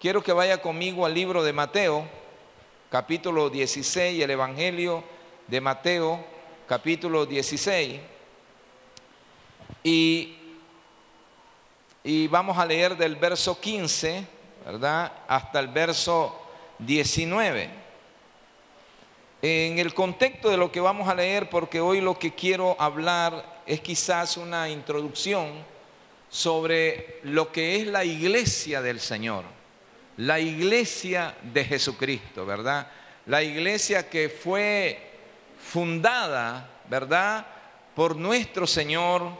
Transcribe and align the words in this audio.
quiero 0.00 0.22
que 0.22 0.32
vaya 0.32 0.62
conmigo 0.62 1.04
al 1.04 1.14
libro 1.14 1.42
de 1.42 1.52
Mateo, 1.52 2.06
capítulo 2.90 3.50
16, 3.50 4.22
el 4.22 4.30
Evangelio 4.30 5.02
de 5.48 5.60
Mateo, 5.60 6.24
capítulo 6.66 7.26
16. 7.26 8.00
Y, 9.82 10.36
y 12.04 12.28
vamos 12.28 12.56
a 12.58 12.66
leer 12.66 12.96
del 12.96 13.16
verso 13.16 13.60
15, 13.60 14.24
¿verdad? 14.64 15.12
Hasta 15.26 15.58
el 15.58 15.68
verso 15.68 16.40
19. 16.78 17.70
En 19.42 19.78
el 19.78 19.94
contexto 19.94 20.48
de 20.48 20.56
lo 20.56 20.70
que 20.70 20.80
vamos 20.80 21.08
a 21.08 21.14
leer, 21.14 21.50
porque 21.50 21.80
hoy 21.80 22.00
lo 22.00 22.18
que 22.18 22.34
quiero 22.34 22.76
hablar 22.78 23.62
es 23.66 23.80
quizás 23.80 24.36
una 24.36 24.68
introducción 24.68 25.64
sobre 26.28 27.20
lo 27.22 27.50
que 27.50 27.76
es 27.76 27.86
la 27.86 28.04
iglesia 28.04 28.82
del 28.82 29.00
Señor, 29.00 29.57
la 30.18 30.40
iglesia 30.40 31.36
de 31.42 31.64
Jesucristo, 31.64 32.44
¿verdad? 32.44 32.90
La 33.26 33.42
iglesia 33.42 34.10
que 34.10 34.28
fue 34.28 34.98
fundada, 35.60 36.68
¿verdad? 36.90 37.46
Por 37.94 38.16
nuestro 38.16 38.66
Señor 38.66 39.30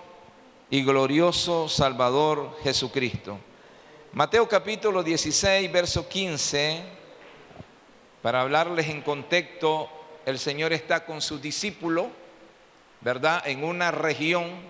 y 0.71 0.85
glorioso 0.85 1.69
Salvador 1.69 2.57
Jesucristo. 2.63 3.41
Mateo 4.13 4.49
capítulo 4.49 5.03
16, 5.03 5.71
verso 5.73 6.09
15, 6.09 6.81
para 8.23 8.43
hablarles 8.43 8.89
en 8.89 9.03
contexto, 9.03 9.91
el 10.27 10.39
Señor 10.39 10.73
está 10.73 11.05
con 11.05 11.21
sus 11.21 11.43
discípulos, 11.43 12.07
¿verdad? 13.01 13.43
En 13.49 13.65
una 13.65 13.91
región, 13.91 14.61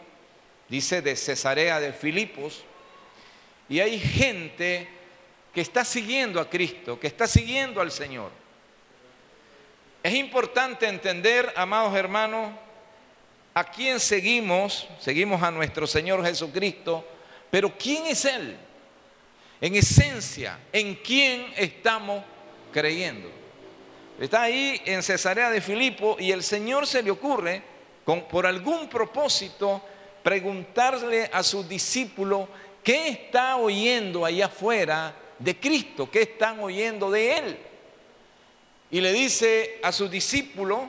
dice, 0.71 1.03
de 1.03 1.17
Cesarea 1.17 1.81
de 1.81 1.93
Filipos, 1.93 2.65
y 3.69 3.81
hay 3.81 3.99
gente 4.01 4.98
que 5.59 5.63
está 5.63 5.85
siguiendo 5.85 6.41
a 6.41 6.49
Cristo, 6.49 7.01
que 7.01 7.09
está 7.09 7.27
siguiendo 7.27 7.81
al 7.81 7.91
Señor. 7.91 8.31
Es 10.05 10.15
importante 10.15 10.87
entender, 10.87 11.53
amados 11.57 11.97
hermanos, 11.97 12.53
a 13.55 13.65
quién 13.65 13.99
seguimos, 13.99 14.87
seguimos 15.01 15.43
a 15.43 15.51
nuestro 15.51 15.85
Señor 15.89 16.25
Jesucristo, 16.25 17.05
pero 17.51 17.77
¿quién 17.77 18.07
es 18.07 18.25
Él? 18.25 18.57
En 19.61 19.75
esencia, 19.75 20.61
¿en 20.73 20.95
quién 20.95 21.53
estamos 21.57 22.23
creyendo? 22.73 23.29
Está 24.21 24.43
ahí 24.43 24.81
en 24.85 25.03
Cesarea 25.03 25.51
de 25.51 25.61
Filipo 25.61 26.19
y 26.21 26.31
el 26.31 26.45
Señor 26.45 26.87
se 26.87 27.03
le 27.03 27.11
ocurre, 27.11 27.65
por 28.31 28.47
algún 28.47 28.89
propósito, 28.89 29.83
preguntarle 30.23 31.29
a 31.33 31.43
sus 31.43 31.69
discípulos 31.69 32.47
qué 32.85 33.09
está 33.09 33.57
oyendo 33.57 34.25
allá 34.25 34.47
afuera 34.47 35.25
de 35.39 35.59
Cristo, 35.59 36.11
qué 36.11 36.23
están 36.23 36.61
oyendo 36.61 37.11
de 37.11 37.39
Él. 37.39 37.59
Y 38.91 39.01
le 39.01 39.13
dice 39.13 39.79
a 39.83 39.93
sus 39.93 40.11
discípulos, 40.11 40.81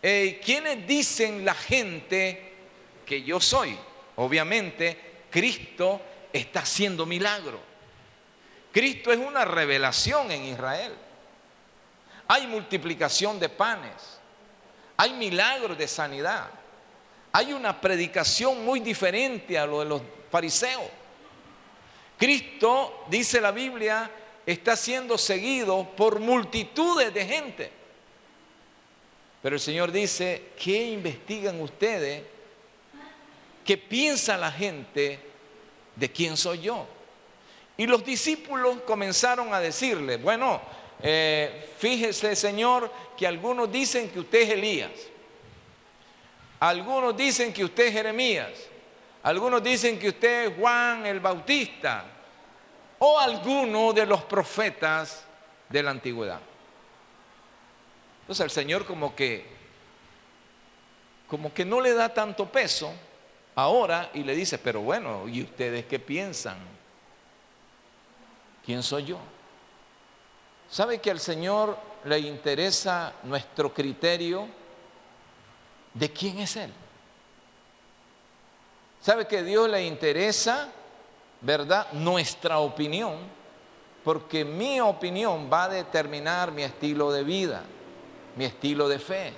¿quiénes 0.00 0.86
dicen 0.86 1.44
la 1.44 1.54
gente 1.54 2.54
que 3.04 3.22
yo 3.22 3.40
soy? 3.40 3.76
Obviamente, 4.16 4.96
Cristo 5.30 6.00
está 6.32 6.60
haciendo 6.60 7.06
milagro. 7.06 7.60
Cristo 8.72 9.12
es 9.12 9.18
una 9.18 9.44
revelación 9.44 10.30
en 10.30 10.44
Israel. 10.44 10.94
Hay 12.28 12.46
multiplicación 12.46 13.38
de 13.40 13.48
panes. 13.48 14.20
Hay 14.96 15.12
milagros 15.12 15.76
de 15.76 15.88
sanidad. 15.88 16.48
Hay 17.32 17.52
una 17.52 17.80
predicación 17.80 18.64
muy 18.64 18.80
diferente 18.80 19.58
a 19.58 19.66
lo 19.66 19.80
de 19.80 19.86
los 19.86 20.02
fariseos. 20.30 20.99
Cristo, 22.20 23.06
dice 23.08 23.40
la 23.40 23.50
Biblia, 23.50 24.10
está 24.44 24.76
siendo 24.76 25.16
seguido 25.16 25.88
por 25.96 26.20
multitudes 26.20 27.14
de 27.14 27.24
gente. 27.24 27.72
Pero 29.42 29.56
el 29.56 29.60
Señor 29.60 29.90
dice, 29.90 30.48
¿qué 30.62 30.90
investigan 30.90 31.58
ustedes? 31.62 32.22
¿Qué 33.64 33.78
piensa 33.78 34.36
la 34.36 34.52
gente 34.52 35.18
de 35.96 36.12
quién 36.12 36.36
soy 36.36 36.60
yo? 36.60 36.86
Y 37.78 37.86
los 37.86 38.04
discípulos 38.04 38.82
comenzaron 38.82 39.54
a 39.54 39.60
decirle, 39.60 40.18
bueno, 40.18 40.60
eh, 41.02 41.70
fíjese 41.78 42.36
Señor 42.36 42.92
que 43.16 43.26
algunos 43.26 43.72
dicen 43.72 44.10
que 44.10 44.20
usted 44.20 44.42
es 44.42 44.50
Elías, 44.50 44.90
algunos 46.58 47.16
dicen 47.16 47.50
que 47.54 47.64
usted 47.64 47.86
es 47.86 47.94
Jeremías, 47.94 48.50
algunos 49.22 49.62
dicen 49.62 49.98
que 49.98 50.08
usted 50.08 50.46
es 50.46 50.56
Juan 50.58 51.06
el 51.06 51.20
Bautista, 51.20 52.04
o 52.98 53.18
alguno 53.18 53.92
de 53.92 54.06
los 54.06 54.22
profetas 54.24 55.24
de 55.68 55.82
la 55.82 55.90
antigüedad. 55.90 56.40
Entonces 58.22 58.44
el 58.44 58.50
Señor 58.50 58.84
como 58.84 59.14
que 59.14 59.58
como 61.26 61.54
que 61.54 61.64
no 61.64 61.80
le 61.80 61.94
da 61.94 62.12
tanto 62.12 62.50
peso 62.50 62.92
ahora 63.54 64.10
y 64.14 64.24
le 64.24 64.34
dice, 64.34 64.58
pero 64.58 64.80
bueno, 64.80 65.28
¿y 65.28 65.42
ustedes 65.42 65.86
qué 65.86 66.00
piensan? 66.00 66.58
¿Quién 68.66 68.82
soy 68.82 69.04
yo? 69.04 69.18
¿Sabe 70.68 71.00
que 71.00 71.10
al 71.10 71.20
Señor 71.20 71.78
le 72.04 72.18
interesa 72.18 73.12
nuestro 73.22 73.72
criterio 73.72 74.48
de 75.94 76.12
quién 76.12 76.40
es 76.40 76.56
Él? 76.56 76.72
¿Sabe 79.00 79.26
que 79.26 79.38
a 79.38 79.42
Dios 79.42 79.68
le 79.68 79.86
interesa 79.86 80.72
¿verdad? 81.40 81.90
Nuestra 81.92 82.58
opinión, 82.58 83.16
porque 84.04 84.44
mi 84.44 84.80
opinión 84.80 85.48
va 85.52 85.64
a 85.64 85.68
determinar 85.68 86.52
mi 86.52 86.62
estilo 86.62 87.10
de 87.10 87.24
vida, 87.24 87.62
mi 88.36 88.44
estilo 88.44 88.88
de 88.88 88.98
fe. 88.98 89.32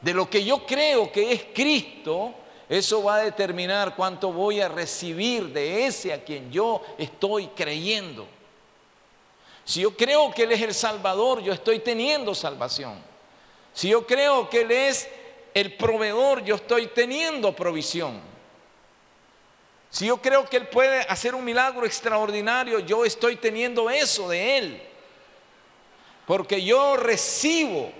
De 0.00 0.14
lo 0.14 0.28
que 0.28 0.44
yo 0.44 0.64
creo 0.66 1.10
que 1.10 1.32
es 1.32 1.46
Cristo, 1.54 2.34
eso 2.68 3.02
va 3.02 3.16
a 3.16 3.24
determinar 3.24 3.96
cuánto 3.96 4.32
voy 4.32 4.60
a 4.60 4.68
recibir 4.68 5.52
de 5.52 5.86
ese 5.86 6.12
a 6.12 6.22
quien 6.22 6.50
yo 6.50 6.82
estoy 6.98 7.48
creyendo. 7.48 8.26
Si 9.64 9.82
yo 9.82 9.96
creo 9.96 10.30
que 10.32 10.44
Él 10.44 10.52
es 10.52 10.62
el 10.62 10.74
Salvador, 10.74 11.40
yo 11.40 11.52
estoy 11.52 11.80
teniendo 11.80 12.34
salvación. 12.34 12.94
Si 13.72 13.88
yo 13.88 14.06
creo 14.06 14.48
que 14.48 14.62
Él 14.62 14.70
es 14.70 15.08
el 15.60 15.74
proveedor, 15.74 16.44
yo 16.44 16.56
estoy 16.56 16.88
teniendo 16.88 17.54
provisión. 17.54 18.20
Si 19.90 20.06
yo 20.06 20.20
creo 20.20 20.48
que 20.48 20.58
Él 20.58 20.68
puede 20.68 21.00
hacer 21.00 21.34
un 21.34 21.44
milagro 21.44 21.86
extraordinario, 21.86 22.80
yo 22.80 23.04
estoy 23.04 23.36
teniendo 23.36 23.88
eso 23.88 24.28
de 24.28 24.58
Él. 24.58 24.82
Porque 26.26 26.62
yo 26.62 26.96
recibo 26.96 27.90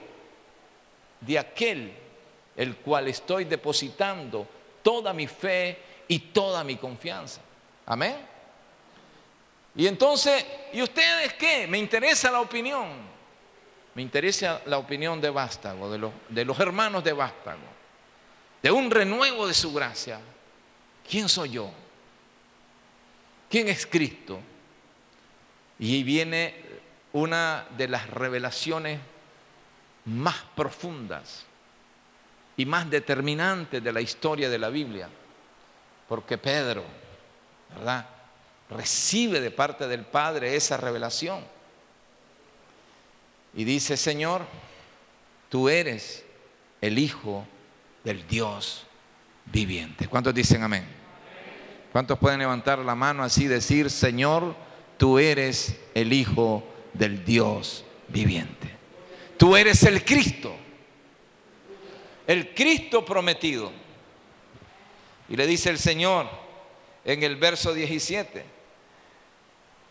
de 1.20 1.38
aquel 1.38 1.92
el 2.56 2.76
cual 2.76 3.08
estoy 3.08 3.44
depositando 3.44 4.46
toda 4.82 5.12
mi 5.12 5.26
fe 5.26 5.78
y 6.08 6.18
toda 6.18 6.62
mi 6.64 6.76
confianza. 6.76 7.40
Amén. 7.86 8.16
Y 9.74 9.86
entonces, 9.86 10.44
¿y 10.72 10.82
ustedes 10.82 11.34
qué? 11.34 11.66
Me 11.66 11.78
interesa 11.78 12.30
la 12.30 12.40
opinión. 12.40 13.17
Me 13.98 14.02
interesa 14.02 14.62
la 14.66 14.78
opinión 14.78 15.20
de 15.20 15.28
Vástago, 15.28 15.90
de 15.90 16.44
los, 16.44 16.60
hermanos 16.60 17.02
de 17.02 17.12
Vástago, 17.12 17.66
de 18.62 18.70
un 18.70 18.92
renuevo 18.92 19.44
de 19.48 19.52
su 19.52 19.74
gracia. 19.74 20.20
¿Quién 21.10 21.28
soy 21.28 21.50
yo? 21.50 21.68
¿Quién 23.50 23.66
es 23.66 23.84
Cristo? 23.86 24.38
Y 25.80 26.04
viene 26.04 26.54
una 27.12 27.66
de 27.76 27.88
las 27.88 28.08
revelaciones 28.08 29.00
más 30.04 30.44
profundas 30.54 31.44
y 32.56 32.66
más 32.66 32.88
determinantes 32.88 33.82
de 33.82 33.92
la 33.92 34.00
historia 34.00 34.48
de 34.48 34.58
la 34.60 34.68
Biblia. 34.68 35.08
Porque 36.08 36.38
Pedro, 36.38 36.84
¿verdad? 37.74 38.06
Recibe 38.70 39.40
de 39.40 39.50
parte 39.50 39.88
del 39.88 40.04
Padre 40.04 40.54
esa 40.54 40.76
revelación. 40.76 41.57
Y 43.58 43.64
dice, 43.64 43.96
Señor, 43.96 44.46
tú 45.48 45.68
eres 45.68 46.24
el 46.80 46.96
Hijo 46.96 47.44
del 48.04 48.24
Dios 48.28 48.86
viviente. 49.46 50.06
¿Cuántos 50.06 50.32
dicen 50.32 50.62
amén? 50.62 50.86
¿Cuántos 51.90 52.20
pueden 52.20 52.38
levantar 52.38 52.78
la 52.78 52.94
mano 52.94 53.24
así 53.24 53.46
y 53.46 53.48
decir, 53.48 53.90
Señor, 53.90 54.54
tú 54.96 55.18
eres 55.18 55.76
el 55.94 56.12
Hijo 56.12 56.62
del 56.92 57.24
Dios 57.24 57.84
viviente? 58.06 58.70
Tú 59.36 59.56
eres 59.56 59.82
el 59.82 60.04
Cristo, 60.04 60.54
el 62.28 62.54
Cristo 62.54 63.04
prometido. 63.04 63.72
Y 65.28 65.34
le 65.34 65.48
dice 65.48 65.70
el 65.70 65.80
Señor 65.80 66.28
en 67.04 67.24
el 67.24 67.34
verso 67.34 67.74
17, 67.74 68.44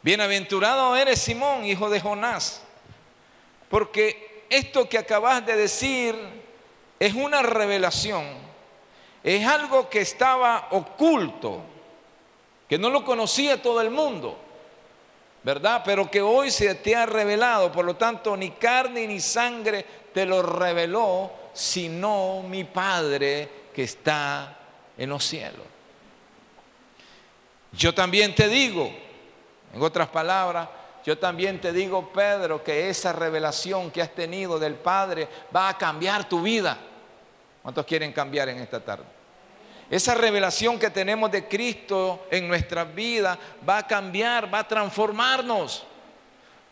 bienaventurado 0.04 0.96
eres 0.96 1.20
Simón, 1.20 1.66
hijo 1.66 1.90
de 1.90 2.00
Jonás, 2.00 2.64
porque 3.70 4.46
esto 4.50 4.88
que 4.88 4.98
acabas 4.98 5.46
de 5.46 5.56
decir 5.56 6.16
es 7.00 7.14
una 7.14 7.42
revelación, 7.42 8.26
es 9.24 9.46
algo 9.46 9.90
que 9.90 10.02
estaba 10.02 10.68
oculto 10.72 11.62
que 12.68 12.78
no 12.78 12.90
lo 12.90 13.04
conocía 13.04 13.62
todo 13.62 13.82
el 13.82 13.90
mundo. 13.90 14.38
¿verdad? 15.48 15.82
Pero 15.86 16.12
que 16.12 16.22
hoy 16.22 16.52
se 16.52 16.76
te 16.76 16.94
ha 16.94 17.06
revelado. 17.06 17.72
Por 17.72 17.86
lo 17.86 17.96
tanto, 17.96 18.36
ni 18.36 18.52
carne 18.52 19.08
ni 19.08 19.22
sangre 19.22 19.86
te 20.14 20.26
lo 20.26 20.42
reveló, 20.42 21.32
sino 21.54 22.44
mi 22.44 22.66
Padre 22.66 23.50
que 23.74 23.84
está 23.84 24.58
en 24.98 25.10
los 25.10 25.24
cielos. 25.24 25.66
Yo 27.72 27.94
también 27.94 28.36
te 28.36 28.50
digo, 28.50 28.92
en 29.74 29.82
otras 29.82 30.10
palabras, 30.10 30.68
yo 31.08 31.18
también 31.18 31.62
te 31.62 31.72
digo, 31.72 32.12
Pedro, 32.12 32.62
que 32.62 32.90
esa 32.90 33.14
revelación 33.14 33.92
que 33.92 34.02
has 34.02 34.14
tenido 34.14 34.60
del 34.60 34.76
Padre 34.76 35.30
va 35.56 35.70
a 35.70 35.78
cambiar 35.78 36.28
tu 36.28 36.42
vida. 36.42 36.78
¿Cuántos 37.64 37.86
quieren 37.86 38.12
cambiar 38.12 38.50
en 38.50 38.58
esta 38.58 38.84
tarde? 38.84 39.06
Esa 39.90 40.16
revelación 40.16 40.78
que 40.78 40.90
tenemos 40.90 41.32
de 41.32 41.48
Cristo 41.48 42.28
en 42.30 42.46
nuestra 42.50 42.84
vida 42.84 43.40
va 43.68 43.78
a 43.78 43.88
cambiar, 43.88 44.54
va 44.54 44.60
a 44.60 44.68
transformarnos. 44.68 45.86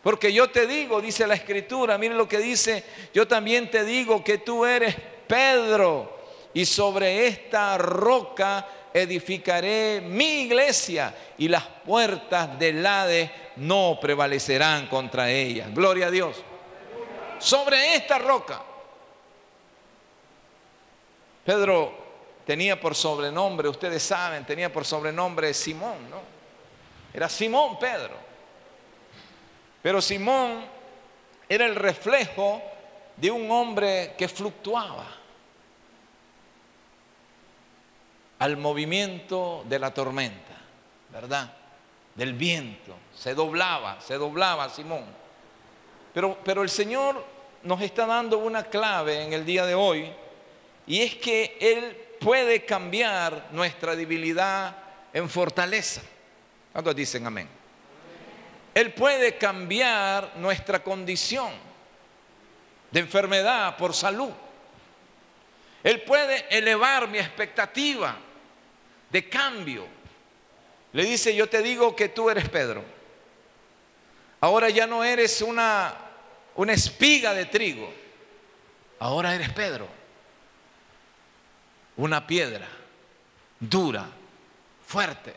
Porque 0.03 0.33
yo 0.33 0.49
te 0.49 0.67
digo, 0.67 0.99
dice 0.99 1.25
la 1.25 1.35
Escritura, 1.35 1.97
miren 1.97 2.17
lo 2.17 2.27
que 2.27 2.39
dice, 2.39 2.83
yo 3.13 3.25
también 3.25 3.71
te 3.71 3.85
digo 3.85 4.21
que 4.21 4.39
tú 4.39 4.65
eres 4.65 4.97
Pedro 5.29 6.13
y 6.53 6.65
sobre 6.65 7.25
esta 7.25 7.77
roca 7.77 8.67
edificaré 8.95 9.99
mi 10.01 10.43
iglesia 10.43 11.13
y 11.37 11.49
las 11.49 11.63
puertas 11.63 12.57
del 12.57 12.85
Hades 12.85 13.29
no 13.57 13.99
prevalecerán 14.01 14.87
contra 14.87 15.29
ella. 15.29 15.67
Gloria 15.69 16.07
a 16.07 16.11
Dios. 16.11 16.41
Sobre 17.37 17.95
esta 17.95 18.17
roca. 18.19 18.61
Pedro 21.43 21.93
tenía 22.45 22.79
por 22.79 22.95
sobrenombre, 22.95 23.67
ustedes 23.67 24.01
saben, 24.01 24.45
tenía 24.45 24.71
por 24.71 24.85
sobrenombre 24.85 25.53
Simón, 25.53 26.09
¿no? 26.09 26.21
Era 27.13 27.27
Simón 27.27 27.77
Pedro. 27.77 28.15
Pero 29.81 30.01
Simón 30.01 30.65
era 31.49 31.65
el 31.65 31.75
reflejo 31.75 32.61
de 33.17 33.29
un 33.29 33.51
hombre 33.51 34.15
que 34.17 34.29
fluctuaba 34.29 35.24
al 38.45 38.57
movimiento 38.57 39.65
de 39.67 39.79
la 39.79 39.91
tormenta, 39.91 40.53
¿verdad? 41.09 41.51
Del 42.13 42.33
viento. 42.33 42.95
Se 43.15 43.33
doblaba, 43.33 43.99
se 43.99 44.19
doblaba 44.19 44.69
Simón. 44.69 45.03
Pero, 46.13 46.37
pero 46.43 46.61
el 46.61 46.69
Señor 46.69 47.25
nos 47.63 47.81
está 47.81 48.05
dando 48.05 48.37
una 48.37 48.65
clave 48.65 49.23
en 49.23 49.33
el 49.33 49.47
día 49.47 49.65
de 49.65 49.73
hoy 49.73 50.11
y 50.85 51.01
es 51.01 51.15
que 51.15 51.57
Él 51.59 51.97
puede 52.19 52.65
cambiar 52.65 53.47
nuestra 53.51 53.95
debilidad 53.95 54.75
en 55.11 55.27
fortaleza. 55.27 56.03
¿Cuántos 56.71 56.95
dicen 56.95 57.25
amén? 57.25 57.49
Él 58.75 58.93
puede 58.93 59.39
cambiar 59.39 60.33
nuestra 60.35 60.83
condición 60.83 61.49
de 62.91 62.99
enfermedad 62.99 63.75
por 63.75 63.95
salud. 63.95 64.29
Él 65.83 66.03
puede 66.03 66.45
elevar 66.55 67.07
mi 67.07 67.17
expectativa 67.17 68.19
de 69.09 69.29
cambio. 69.29 69.85
Le 70.93 71.03
dice, 71.03 71.35
yo 71.35 71.47
te 71.49 71.61
digo 71.61 71.95
que 71.95 72.09
tú 72.09 72.29
eres 72.29 72.49
Pedro. 72.49 72.83
Ahora 74.41 74.69
ya 74.69 74.87
no 74.87 75.03
eres 75.03 75.41
una, 75.41 75.93
una 76.55 76.73
espiga 76.73 77.33
de 77.33 77.45
trigo. 77.45 77.91
Ahora 78.99 79.35
eres 79.35 79.51
Pedro. 79.51 79.87
Una 81.97 82.25
piedra 82.25 82.67
dura, 83.59 84.07
fuerte. 84.85 85.33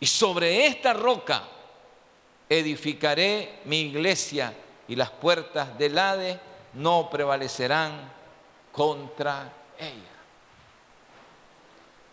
Y 0.00 0.06
sobre 0.06 0.66
esta 0.66 0.92
roca 0.92 1.42
edificaré 2.48 3.60
mi 3.66 3.82
iglesia 3.82 4.54
y 4.88 4.96
las 4.96 5.10
puertas 5.10 5.76
del 5.78 5.98
Hades 5.98 6.38
no 6.74 7.08
prevalecerán 7.10 8.10
contra 8.72 9.52
ella. 9.78 10.09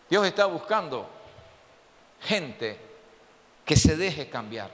Dios 0.08 0.26
está 0.26 0.46
buscando 0.46 1.08
gente 2.20 2.78
que 3.64 3.76
se 3.76 3.96
deje 3.96 4.28
cambiar. 4.28 4.70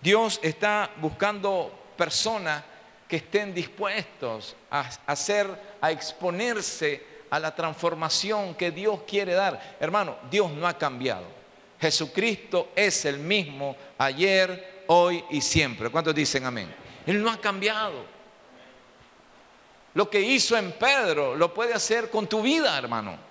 Dios 0.00 0.40
está 0.42 0.90
buscando 0.96 1.72
personas 1.96 2.62
que 3.08 3.16
estén 3.16 3.54
dispuestos 3.54 4.54
a 4.70 4.88
hacer, 5.06 5.48
a 5.80 5.90
exponerse 5.90 7.02
a 7.30 7.38
la 7.38 7.54
transformación 7.54 8.54
que 8.54 8.70
Dios 8.70 9.00
quiere 9.06 9.34
dar. 9.34 9.76
Hermano, 9.80 10.16
Dios 10.30 10.50
no 10.52 10.66
ha 10.66 10.76
cambiado. 10.76 11.24
Jesucristo 11.80 12.70
es 12.74 13.04
el 13.04 13.18
mismo 13.18 13.76
ayer, 13.98 14.84
hoy 14.88 15.24
y 15.30 15.40
siempre. 15.40 15.90
¿Cuántos 15.90 16.14
dicen 16.14 16.44
amén? 16.44 16.74
Él 17.06 17.22
no 17.22 17.30
ha 17.30 17.40
cambiado. 17.40 18.04
Lo 19.94 20.10
que 20.10 20.20
hizo 20.20 20.56
en 20.56 20.72
Pedro 20.72 21.34
lo 21.34 21.54
puede 21.54 21.74
hacer 21.74 22.10
con 22.10 22.26
tu 22.26 22.42
vida, 22.42 22.76
hermano. 22.76 23.27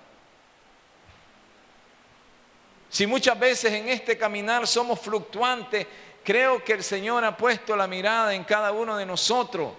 Si 2.88 3.06
muchas 3.06 3.38
veces 3.38 3.72
en 3.72 3.88
este 3.88 4.16
caminar 4.16 4.66
somos 4.66 4.98
fluctuantes, 5.00 5.86
creo 6.24 6.62
que 6.64 6.72
el 6.72 6.82
Señor 6.82 7.24
ha 7.24 7.36
puesto 7.36 7.76
la 7.76 7.86
mirada 7.86 8.34
en 8.34 8.44
cada 8.44 8.72
uno 8.72 8.96
de 8.96 9.04
nosotros. 9.04 9.72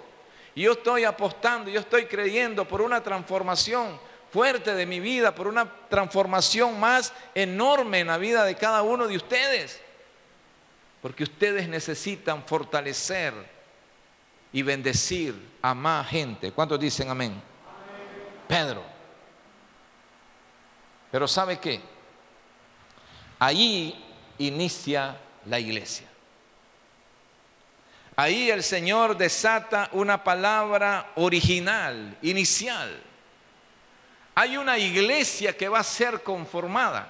Y 0.56 0.64
yo 0.64 0.74
estoy 0.74 1.04
apostando, 1.04 1.70
yo 1.70 1.80
estoy 1.80 2.06
creyendo 2.06 2.68
por 2.68 2.82
una 2.82 3.02
transformación 3.02 4.00
fuerte 4.32 4.76
de 4.76 4.86
mi 4.86 5.00
vida, 5.00 5.34
por 5.34 5.48
una 5.48 5.72
transformación 5.90 6.80
más 6.80 7.14
enorme 7.34 8.00
en 8.00 8.08
la 8.08 8.18
vida 8.18 8.44
de 8.46 8.56
cada 8.56 8.84
uno 8.84 9.08
de 9.08 9.16
ustedes. 9.16 9.82
Porque 11.02 11.24
ustedes 11.24 11.68
necesitan 11.68 12.44
fortalecer 12.46 13.34
y 14.52 14.62
bendecir 14.62 15.36
a 15.62 15.74
más 15.74 16.08
gente. 16.10 16.52
¿Cuántos 16.52 16.80
dicen 16.80 17.10
amén? 17.10 17.42
Pedro. 18.48 18.84
Pero 21.12 21.28
¿sabe 21.28 21.60
qué? 21.60 21.82
Ahí 23.40 23.96
inicia 24.38 25.18
la 25.46 25.60
iglesia. 25.60 26.08
Ahí 28.16 28.52
el 28.52 28.64
Señor 28.64 29.16
desata 29.16 29.90
una 29.94 30.22
palabra 30.22 31.14
original, 31.16 32.18
inicial. 32.22 33.02
Hay 34.36 34.58
una 34.58 34.78
iglesia 34.78 35.56
que 35.56 35.70
va 35.70 35.80
a 35.80 35.84
ser 35.84 36.22
conformada. 36.22 37.08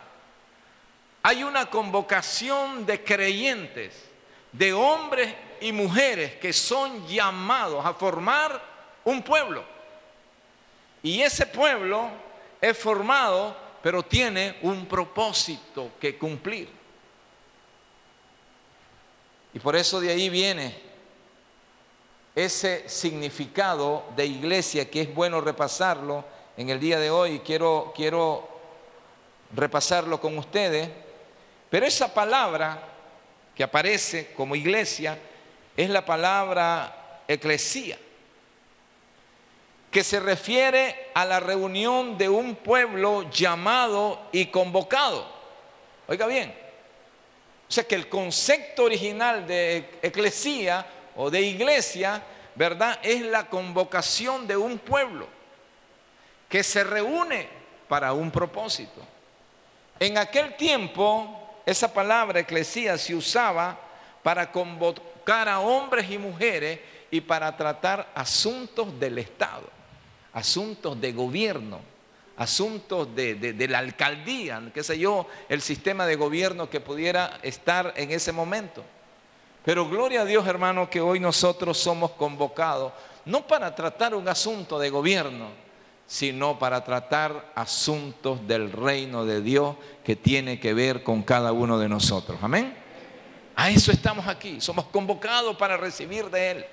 Hay 1.24 1.44
una 1.44 1.66
convocación 1.66 2.86
de 2.86 3.04
creyentes, 3.04 4.06
de 4.52 4.72
hombres 4.72 5.34
y 5.62 5.72
mujeres 5.72 6.36
que 6.36 6.54
son 6.54 7.08
llamados 7.08 7.84
a 7.84 7.94
formar 7.94 8.62
un 9.04 9.24
pueblo. 9.24 9.64
Y 11.02 11.22
ese 11.22 11.46
pueblo 11.46 12.10
es 12.62 12.78
formado, 12.78 13.56
pero 13.82 14.04
tiene 14.04 14.58
un 14.62 14.86
propósito 14.86 15.92
que 16.00 16.18
cumplir. 16.18 16.70
Y 19.54 19.60
por 19.60 19.76
eso 19.76 20.00
de 20.00 20.12
ahí 20.12 20.30
viene 20.30 20.90
ese 22.36 22.88
significado 22.88 24.04
de 24.16 24.26
iglesia 24.26 24.90
que 24.90 25.02
es 25.02 25.14
bueno 25.14 25.42
repasarlo 25.42 26.24
en 26.56 26.70
el 26.70 26.80
día 26.80 27.00
de 27.00 27.10
hoy. 27.10 27.40
Quiero, 27.40 27.92
quiero 27.96 28.48
repasarlo 29.56 30.20
con 30.22 30.38
ustedes. 30.38 30.90
Pero 31.70 31.86
esa 31.86 32.14
palabra 32.14 32.82
que 33.56 33.64
aparece 33.64 34.34
como 34.34 34.56
iglesia 34.56 35.18
es 35.76 35.90
la 35.90 36.06
palabra 36.06 37.22
eclesía, 37.28 37.98
que 39.92 40.04
se 40.04 40.20
refiere 40.20 41.10
a 41.14 41.26
la 41.26 41.40
reunión 41.40 42.18
de 42.18 42.30
un 42.30 42.56
pueblo 42.56 43.30
llamado 43.32 44.28
y 44.32 44.48
convocado. 44.48 45.28
Oiga 46.08 46.28
bien, 46.28 46.54
o 47.68 47.72
sea 47.72 47.84
que 47.84 47.96
el 47.96 48.10
concepto 48.10 48.84
original 48.84 49.46
de 49.46 50.00
eclesía 50.02 50.86
o 51.16 51.30
de 51.30 51.42
iglesia, 51.42 52.24
¿verdad? 52.56 53.00
Es 53.04 53.22
la 53.22 53.48
convocación 53.48 54.48
de 54.48 54.58
un 54.58 54.80
pueblo 54.80 55.28
que 56.48 56.64
se 56.64 56.84
reúne 56.84 57.48
para 57.88 58.14
un 58.14 58.32
propósito. 58.32 59.02
En 60.00 60.18
aquel 60.18 60.56
tiempo, 60.56 61.62
esa 61.66 61.94
palabra 61.94 62.40
eclesía 62.40 62.98
se 62.98 63.14
usaba 63.14 63.78
para 64.24 64.52
convocar 64.52 65.48
a 65.48 65.60
hombres 65.60 66.10
y 66.10 66.18
mujeres 66.18 66.80
y 67.12 67.22
para 67.22 67.56
tratar 67.56 68.10
asuntos 68.16 69.00
del 69.00 69.18
Estado, 69.18 69.70
asuntos 70.34 71.00
de 71.00 71.12
gobierno, 71.12 71.80
asuntos 72.38 73.14
de, 73.16 73.68
la 73.70 73.80
alcaldía, 73.80 74.62
qué 74.74 74.84
sé 74.84 74.98
yo, 74.98 75.28
el 75.50 75.62
sistema 75.62 76.06
de 76.06 76.16
gobierno 76.16 76.70
que 76.70 76.80
pudiera 76.80 77.40
estar 77.44 77.94
en 77.98 78.12
ese 78.12 78.32
momento. 78.32 78.84
Pero 79.66 79.90
gloria 79.90 80.22
a 80.22 80.26
Dios, 80.26 80.48
hermano, 80.48 80.90
que 80.90 81.02
hoy 81.02 81.20
nosotros 81.20 81.78
somos 81.78 82.12
convocados, 82.12 82.94
no 83.26 83.46
para 83.46 83.76
tratar 83.76 84.16
un 84.16 84.28
asunto 84.28 84.80
de 84.80 84.90
gobierno, 84.90 85.50
sino 86.08 86.58
para 86.58 86.84
tratar 86.84 87.52
asuntos 87.54 88.48
del 88.48 88.72
reino 88.72 89.26
de 89.26 89.42
Dios 89.42 89.76
que 90.04 90.16
tiene 90.16 90.60
que 90.60 90.74
ver 90.74 91.04
con 91.04 91.22
cada 91.22 91.52
uno 91.52 91.78
de 91.78 91.88
nosotros. 91.88 92.40
Amén. 92.42 92.74
A 93.56 93.70
eso 93.70 93.92
estamos 93.92 94.26
aquí. 94.28 94.62
Somos 94.62 94.86
convocados 94.86 95.58
para 95.58 95.76
recibir 95.76 96.30
de 96.30 96.52
Él, 96.52 96.66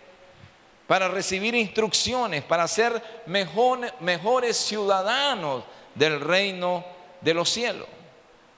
para 0.87 1.09
recibir 1.09 1.55
instrucciones, 1.55 2.45
para 2.45 2.69
ser 2.69 3.03
mejores 3.27 4.57
ciudadanos 4.57 5.65
del 5.95 6.21
reino 6.21 6.85
de 7.21 7.35
los 7.35 7.51
cielos. 7.51 7.89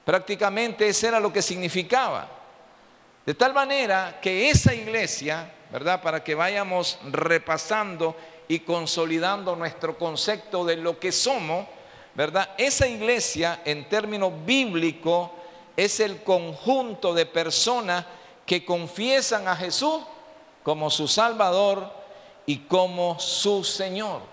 Prácticamente 0.05 0.87
eso 0.87 1.07
era 1.07 1.19
lo 1.19 1.33
que 1.33 1.41
significaba. 1.41 2.27
De 3.25 3.33
tal 3.33 3.53
manera 3.53 4.19
que 4.21 4.49
esa 4.49 4.73
iglesia, 4.73 5.51
¿verdad? 5.71 6.01
Para 6.01 6.23
que 6.23 6.35
vayamos 6.35 6.99
repasando 7.11 8.15
y 8.47 8.59
consolidando 8.59 9.55
nuestro 9.55 9.97
concepto 9.97 10.65
de 10.65 10.77
lo 10.77 10.99
que 10.99 11.11
somos, 11.11 11.67
¿verdad? 12.15 12.49
Esa 12.57 12.87
iglesia 12.87 13.61
en 13.65 13.87
términos 13.87 14.33
bíblicos 14.45 15.29
es 15.77 15.99
el 15.99 16.23
conjunto 16.23 17.13
de 17.13 17.25
personas 17.25 18.05
que 18.45 18.65
confiesan 18.65 19.47
a 19.47 19.55
Jesús 19.55 20.01
como 20.63 20.89
su 20.89 21.07
Salvador 21.07 21.98
y 22.49 22.57
como 22.61 23.19
su 23.19 23.63
Señor. 23.63 24.23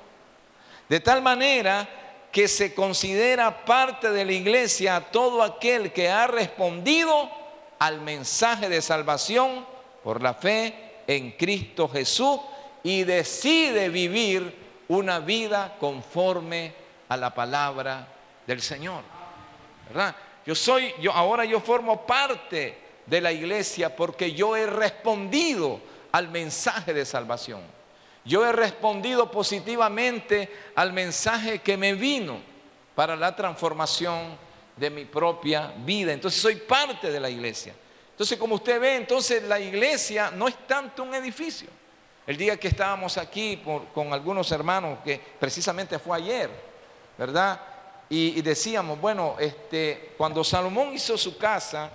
De 0.88 1.00
tal 1.00 1.20
manera 1.20 1.86
que 2.32 2.48
se 2.48 2.72
considera 2.72 3.66
parte 3.66 4.10
de 4.10 4.24
la 4.24 4.32
iglesia 4.32 4.96
a 4.96 5.00
todo 5.02 5.42
aquel 5.42 5.92
que 5.92 6.08
ha 6.08 6.26
respondido 6.26 7.30
al 7.78 8.00
mensaje 8.00 8.70
de 8.70 8.80
salvación 8.80 9.66
por 10.02 10.22
la 10.22 10.32
fe 10.32 11.02
en 11.06 11.32
Cristo 11.32 11.90
Jesús 11.90 12.40
y 12.82 13.04
decide 13.04 13.90
vivir 13.90 14.84
una 14.88 15.18
vida 15.18 15.76
conforme 15.78 16.72
a 17.10 17.18
la 17.18 17.34
palabra 17.34 18.08
del 18.46 18.62
Señor. 18.62 19.02
¿Verdad? 19.88 20.16
Yo 20.46 20.54
soy, 20.54 20.94
yo 21.02 21.12
ahora 21.12 21.44
yo 21.44 21.60
formo 21.60 22.06
parte 22.06 22.78
de 23.04 23.20
la 23.20 23.30
iglesia 23.30 23.94
porque 23.94 24.32
yo 24.32 24.56
he 24.56 24.64
respondido 24.64 25.80
al 26.12 26.30
mensaje 26.30 26.94
de 26.94 27.04
salvación. 27.04 27.75
Yo 28.26 28.44
he 28.44 28.52
respondido 28.52 29.30
positivamente 29.30 30.50
al 30.74 30.92
mensaje 30.92 31.60
que 31.60 31.76
me 31.76 31.94
vino 31.94 32.40
para 32.94 33.16
la 33.16 33.34
transformación 33.34 34.36
de 34.76 34.90
mi 34.90 35.04
propia 35.04 35.72
vida. 35.78 36.12
Entonces 36.12 36.40
soy 36.40 36.56
parte 36.56 37.10
de 37.10 37.20
la 37.20 37.30
iglesia. 37.30 37.74
Entonces, 38.10 38.38
como 38.38 38.56
usted 38.56 38.80
ve, 38.80 38.96
entonces 38.96 39.42
la 39.44 39.60
iglesia 39.60 40.30
no 40.30 40.48
es 40.48 40.66
tanto 40.66 41.02
un 41.02 41.14
edificio. 41.14 41.68
El 42.26 42.36
día 42.36 42.58
que 42.58 42.68
estábamos 42.68 43.16
aquí 43.18 43.62
con 43.94 44.12
algunos 44.12 44.50
hermanos, 44.50 44.98
que 45.04 45.20
precisamente 45.38 45.98
fue 45.98 46.16
ayer, 46.16 46.50
¿verdad? 47.16 47.60
Y, 48.08 48.40
decíamos, 48.42 49.00
bueno, 49.00 49.36
este, 49.38 50.14
cuando 50.16 50.44
Salomón 50.44 50.94
hizo 50.94 51.18
su 51.18 51.36
casa, 51.36 51.90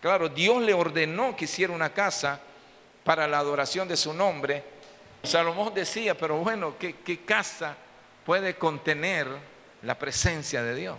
claro, 0.00 0.28
Dios 0.28 0.62
le 0.62 0.72
ordenó 0.72 1.34
que 1.34 1.44
hiciera 1.44 1.72
una 1.72 1.92
casa 1.92 2.40
para 3.02 3.26
la 3.26 3.38
adoración 3.38 3.88
de 3.88 3.96
su 3.96 4.12
nombre. 4.12 4.62
Salomón 5.22 5.74
decía, 5.74 6.16
pero 6.16 6.38
bueno, 6.38 6.74
¿qué, 6.78 7.20
casa 7.24 7.76
puede 8.24 8.56
contener 8.56 9.26
la 9.82 9.98
presencia 9.98 10.62
de 10.62 10.74
Dios? 10.74 10.96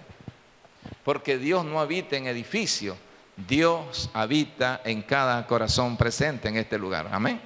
Porque 1.03 1.37
Dios 1.37 1.65
no 1.65 1.79
habita 1.79 2.17
en 2.17 2.27
edificios, 2.27 2.97
Dios 3.35 4.09
habita 4.13 4.81
en 4.83 5.01
cada 5.01 5.45
corazón 5.47 5.97
presente 5.97 6.49
en 6.49 6.57
este 6.57 6.77
lugar. 6.77 7.09
Amén. 7.11 7.41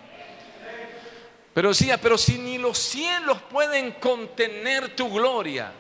Pero 1.54 1.70
decía, 1.70 1.98
pero 2.00 2.18
si 2.18 2.38
ni 2.38 2.58
los 2.58 2.78
cielos 2.78 3.42
pueden 3.50 3.94
contener 3.94 4.94
tu 4.94 5.10
gloria, 5.10 5.72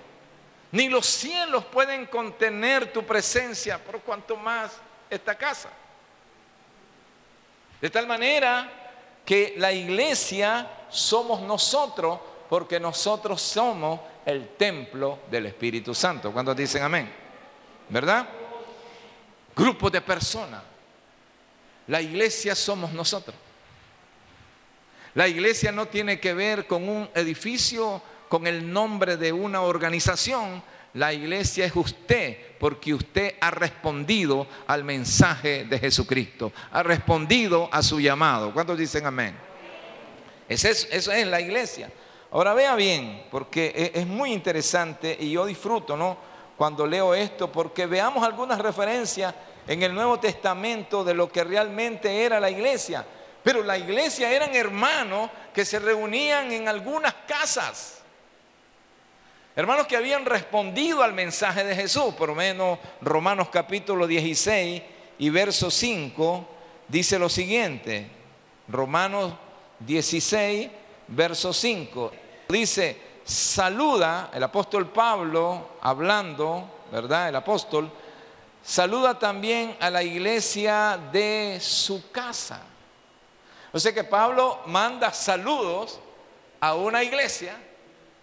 ni 0.71 0.87
los 0.87 1.05
cielos 1.05 1.65
pueden 1.65 2.05
contener 2.05 2.93
tu 2.93 3.05
presencia, 3.05 3.77
por 3.77 3.99
cuanto 3.99 4.37
más 4.37 4.71
esta 5.09 5.35
casa. 5.35 5.69
De 7.81 7.89
tal 7.89 8.07
manera 8.07 8.84
que 9.25 9.55
la 9.57 9.73
iglesia 9.73 10.69
somos 10.89 11.41
nosotros, 11.41 12.19
porque 12.47 12.79
nosotros 12.79 13.41
somos 13.41 13.99
el 14.25 14.49
templo 14.49 15.19
del 15.29 15.47
Espíritu 15.47 15.93
Santo. 15.95 16.31
Cuando 16.31 16.53
dicen 16.53 16.83
amén? 16.83 17.11
¿Verdad? 17.89 18.27
Grupo 19.55 19.89
de 19.89 20.01
personas. 20.01 20.61
La 21.87 22.01
iglesia 22.01 22.55
somos 22.55 22.91
nosotros. 22.91 23.35
La 25.13 25.27
iglesia 25.27 25.71
no 25.71 25.87
tiene 25.87 26.19
que 26.19 26.33
ver 26.33 26.67
con 26.67 26.89
un 26.89 27.09
edificio, 27.15 28.01
con 28.27 28.47
el 28.47 28.71
nombre 28.71 29.17
de 29.17 29.31
una 29.31 29.61
organización. 29.61 30.61
La 30.95 31.11
iglesia 31.11 31.65
es 31.65 31.75
usted 31.75 32.37
porque 32.57 32.93
usted 32.93 33.35
ha 33.41 33.51
respondido 33.51 34.47
al 34.65 34.85
mensaje 34.85 35.65
de 35.65 35.77
Jesucristo, 35.77 36.53
ha 36.71 36.83
respondido 36.83 37.67
a 37.71 37.83
su 37.83 37.99
llamado. 37.99 38.53
¿Cuántos 38.53 38.77
dicen 38.77 39.05
amén? 39.05 39.35
Eso 40.47 40.69
es, 40.69 40.87
eso 40.89 41.11
es 41.11 41.27
la 41.27 41.41
iglesia. 41.41 41.91
Ahora 42.31 42.53
vea 42.53 42.75
bien, 42.75 43.25
porque 43.29 43.73
e, 43.75 43.99
es 43.99 44.07
muy 44.07 44.31
interesante 44.31 45.17
y 45.19 45.31
yo 45.31 45.45
disfruto, 45.45 45.97
¿no? 45.97 46.17
Cuando 46.55 46.87
leo 46.87 47.13
esto, 47.13 47.51
porque 47.51 47.85
veamos 47.87 48.25
algunas 48.25 48.59
referencias 48.59 49.35
en 49.67 49.83
el 49.83 49.93
Nuevo 49.93 50.17
Testamento 50.19 51.03
de 51.03 51.13
lo 51.13 51.29
que 51.29 51.43
realmente 51.43 52.23
era 52.23 52.39
la 52.39 52.49
iglesia. 52.49 53.05
Pero 53.43 53.63
la 53.63 53.77
iglesia 53.77 54.31
eran 54.31 54.55
hermanos 54.55 55.29
que 55.53 55.65
se 55.65 55.77
reunían 55.77 56.53
en 56.53 56.69
algunas 56.69 57.13
casas. 57.27 57.94
Hermanos 59.57 59.87
que 59.87 59.95
habían 59.95 60.25
respondido 60.25 61.01
al 61.01 61.13
mensaje 61.13 61.63
de 61.63 61.75
Jesús, 61.75 62.13
por 62.15 62.27
lo 62.27 62.35
menos 62.35 62.77
Romanos 62.99 63.47
capítulo 63.49 64.05
16 64.05 64.81
y 65.17 65.29
verso 65.29 65.71
5 65.71 66.45
dice 66.89 67.17
lo 67.17 67.29
siguiente. 67.29 68.09
Romanos 68.67 69.33
16, 69.79 70.69
verso 71.07 71.53
5. 71.53 72.11
Dice, 72.49 72.99
saluda, 73.23 74.29
el 74.33 74.43
apóstol 74.43 74.89
Pablo 74.89 75.69
hablando, 75.81 76.83
¿verdad? 76.91 77.29
El 77.29 77.37
apóstol, 77.37 77.89
saluda 78.61 79.17
también 79.17 79.77
a 79.79 79.89
la 79.89 80.03
iglesia 80.03 80.99
de 81.13 81.59
su 81.61 82.11
casa. 82.11 82.61
O 83.71 83.79
sea 83.79 83.93
que 83.93 84.03
Pablo 84.03 84.59
manda 84.65 85.13
saludos 85.13 86.01
a 86.59 86.75
una 86.75 87.03
iglesia 87.03 87.55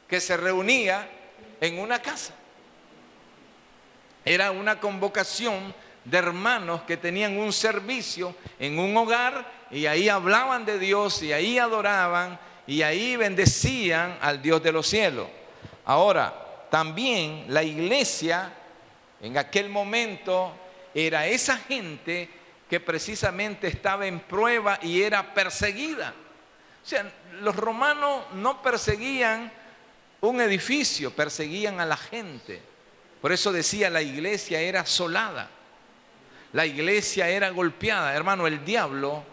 que 0.07 0.21
se 0.21 0.37
reunía 0.37 1.09
en 1.63 1.79
una 1.79 2.03
casa. 2.03 2.35
Era 4.25 4.51
una 4.51 4.81
convocación 4.81 5.73
de 6.05 6.19
hermanos 6.19 6.83
que 6.83 6.97
tenían 6.97 7.39
un 7.39 7.53
servicio 7.53 8.35
en 8.59 8.81
un 8.81 8.97
hogar 8.97 9.49
y 9.71 9.87
ahí 9.87 10.09
hablaban 10.09 10.65
de 10.65 10.81
Dios 10.81 11.23
y 11.23 11.33
ahí 11.33 11.61
adoraban 11.61 12.39
y 12.67 12.83
ahí 12.83 13.15
bendecían 13.15 14.19
al 14.21 14.43
Dios 14.43 14.61
de 14.61 14.73
los 14.73 14.89
cielos. 14.89 15.29
Ahora, 15.85 16.67
también 16.69 17.45
la 17.47 17.63
iglesia 17.63 18.53
en 19.21 19.39
aquel 19.39 19.69
momento 19.69 20.53
era 20.93 21.29
esa 21.29 21.57
gente 21.59 22.29
que 22.69 22.81
precisamente 22.81 23.69
estaba 23.69 24.07
en 24.09 24.19
prueba 24.19 24.81
y 24.83 25.01
era 25.01 25.33
perseguida. 25.33 26.13
O 26.83 26.87
sea, 26.87 27.09
los 27.41 27.55
romanos 27.55 28.25
no 28.35 28.61
perseguían 28.63 29.62
un 30.23 30.41
edificio, 30.41 31.11
perseguían 31.11 31.81
a 31.81 31.87
la 31.87 31.97
gente. 31.97 32.63
Por 33.21 33.33
eso 33.33 33.53
decía, 33.53 33.91
la 33.91 34.03
iglesia 34.03 34.61
era 34.61 34.81
asolada, 34.81 35.51
la 36.53 36.65
iglesia 36.65 37.29
era 37.29 37.51
golpeada. 37.51 38.15
Hermano, 38.15 38.47
el 38.47 38.65
diablo 38.65 39.25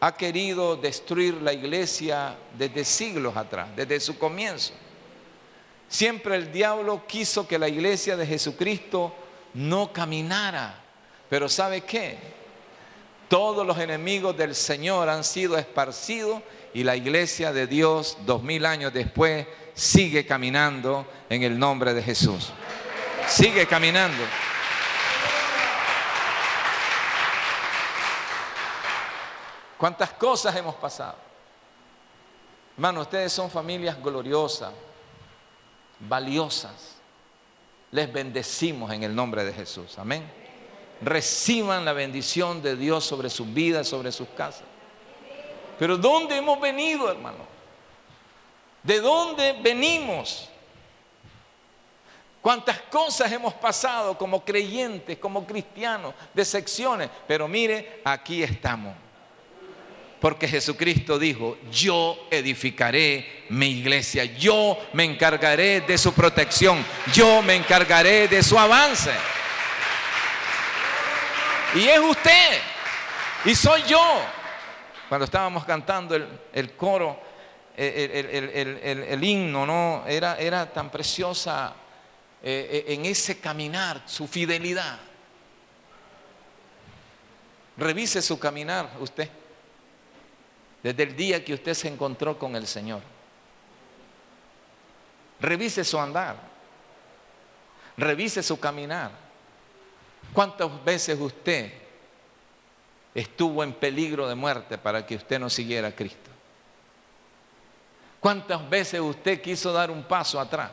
ha 0.00 0.16
querido 0.16 0.76
destruir 0.76 1.34
la 1.42 1.52
iglesia 1.52 2.36
desde 2.56 2.84
siglos 2.84 3.36
atrás, 3.36 3.68
desde 3.74 3.98
su 3.98 4.18
comienzo. 4.18 4.72
Siempre 5.88 6.36
el 6.36 6.52
diablo 6.52 7.06
quiso 7.06 7.46
que 7.46 7.58
la 7.58 7.68
iglesia 7.68 8.16
de 8.16 8.26
Jesucristo 8.26 9.14
no 9.54 9.92
caminara. 9.92 10.80
Pero 11.28 11.48
¿sabe 11.48 11.80
qué? 11.80 12.18
Todos 13.28 13.66
los 13.66 13.78
enemigos 13.78 14.36
del 14.36 14.54
Señor 14.54 15.08
han 15.08 15.24
sido 15.24 15.58
esparcidos 15.58 16.42
y 16.76 16.84
la 16.84 16.94
iglesia 16.94 17.54
de 17.54 17.66
Dios, 17.66 18.18
dos 18.26 18.42
mil 18.42 18.66
años 18.66 18.92
después, 18.92 19.46
sigue 19.72 20.26
caminando 20.26 21.06
en 21.30 21.42
el 21.42 21.58
nombre 21.58 21.94
de 21.94 22.02
Jesús. 22.02 22.50
Sigue 23.26 23.66
caminando. 23.66 24.22
¿Cuántas 29.78 30.12
cosas 30.12 30.54
hemos 30.54 30.74
pasado? 30.74 31.16
Hermano, 32.74 33.00
ustedes 33.00 33.32
son 33.32 33.50
familias 33.50 33.96
gloriosas, 34.02 34.74
valiosas. 36.00 36.96
Les 37.90 38.12
bendecimos 38.12 38.92
en 38.92 39.02
el 39.02 39.14
nombre 39.14 39.46
de 39.46 39.54
Jesús. 39.54 39.98
Amén 39.98 40.30
reciban 41.02 41.84
la 41.84 41.92
bendición 41.92 42.62
de 42.62 42.74
Dios 42.74 43.04
sobre 43.04 43.28
sus 43.28 43.52
vidas, 43.52 43.86
sobre 43.86 44.12
sus 44.12 44.28
casas. 44.28 44.64
Pero 45.78 45.96
¿dónde 45.96 46.36
hemos 46.36 46.60
venido, 46.60 47.10
hermano? 47.10 47.44
¿De 48.82 49.00
dónde 49.00 49.52
venimos? 49.60 50.48
Cuántas 52.40 52.80
cosas 52.82 53.32
hemos 53.32 53.54
pasado 53.54 54.16
como 54.16 54.44
creyentes, 54.44 55.18
como 55.18 55.44
cristianos, 55.44 56.14
de 56.32 56.44
secciones. 56.44 57.10
Pero 57.26 57.48
mire, 57.48 58.00
aquí 58.04 58.42
estamos. 58.42 58.94
Porque 60.20 60.46
Jesucristo 60.46 61.18
dijo, 61.18 61.58
yo 61.72 62.16
edificaré 62.30 63.44
mi 63.48 63.66
iglesia, 63.66 64.24
yo 64.24 64.78
me 64.92 65.04
encargaré 65.04 65.80
de 65.80 65.98
su 65.98 66.14
protección, 66.14 66.84
yo 67.12 67.42
me 67.42 67.56
encargaré 67.56 68.28
de 68.28 68.42
su 68.42 68.58
avance. 68.58 69.10
Y 71.74 71.88
es 71.88 71.98
usted, 71.98 72.60
y 73.44 73.54
soy 73.54 73.82
yo. 73.82 74.35
Cuando 75.08 75.24
estábamos 75.24 75.64
cantando 75.64 76.16
el, 76.52 76.76
coro, 76.76 77.18
el, 77.76 79.22
himno, 79.22 79.64
¿no? 79.64 80.04
Era, 80.06 80.36
era 80.36 80.72
tan 80.72 80.90
preciosa 80.90 81.74
eh, 82.42 82.84
eh, 82.88 82.94
en 82.94 83.06
ese 83.06 83.38
caminar, 83.38 84.02
su 84.06 84.26
fidelidad. 84.26 84.98
Revise 87.76 88.22
su 88.22 88.38
caminar 88.38 88.90
usted 89.00 89.28
desde 90.82 91.02
el 91.02 91.16
día 91.16 91.44
que 91.44 91.54
usted 91.54 91.74
se 91.74 91.88
encontró 91.88 92.38
con 92.38 92.56
el 92.56 92.66
Señor. 92.66 93.02
Revise 95.40 95.84
su 95.84 95.98
andar. 95.98 96.36
Revise 97.96 98.42
su 98.42 98.58
caminar. 98.58 99.10
¿Cuántas 100.32 100.84
veces 100.84 101.18
usted 101.18 101.85
estuvo 103.16 103.64
en 103.64 103.72
peligro 103.72 104.28
de 104.28 104.34
muerte 104.34 104.78
para 104.78 105.04
que 105.04 105.16
usted 105.16 105.40
no 105.40 105.50
siguiera 105.50 105.88
a 105.88 105.92
Cristo? 105.92 106.30
¿Cuántas 108.20 108.68
veces 108.68 109.00
usted 109.00 109.40
quiso 109.40 109.72
dar 109.72 109.90
un 109.90 110.04
paso 110.04 110.38
atrás? 110.38 110.70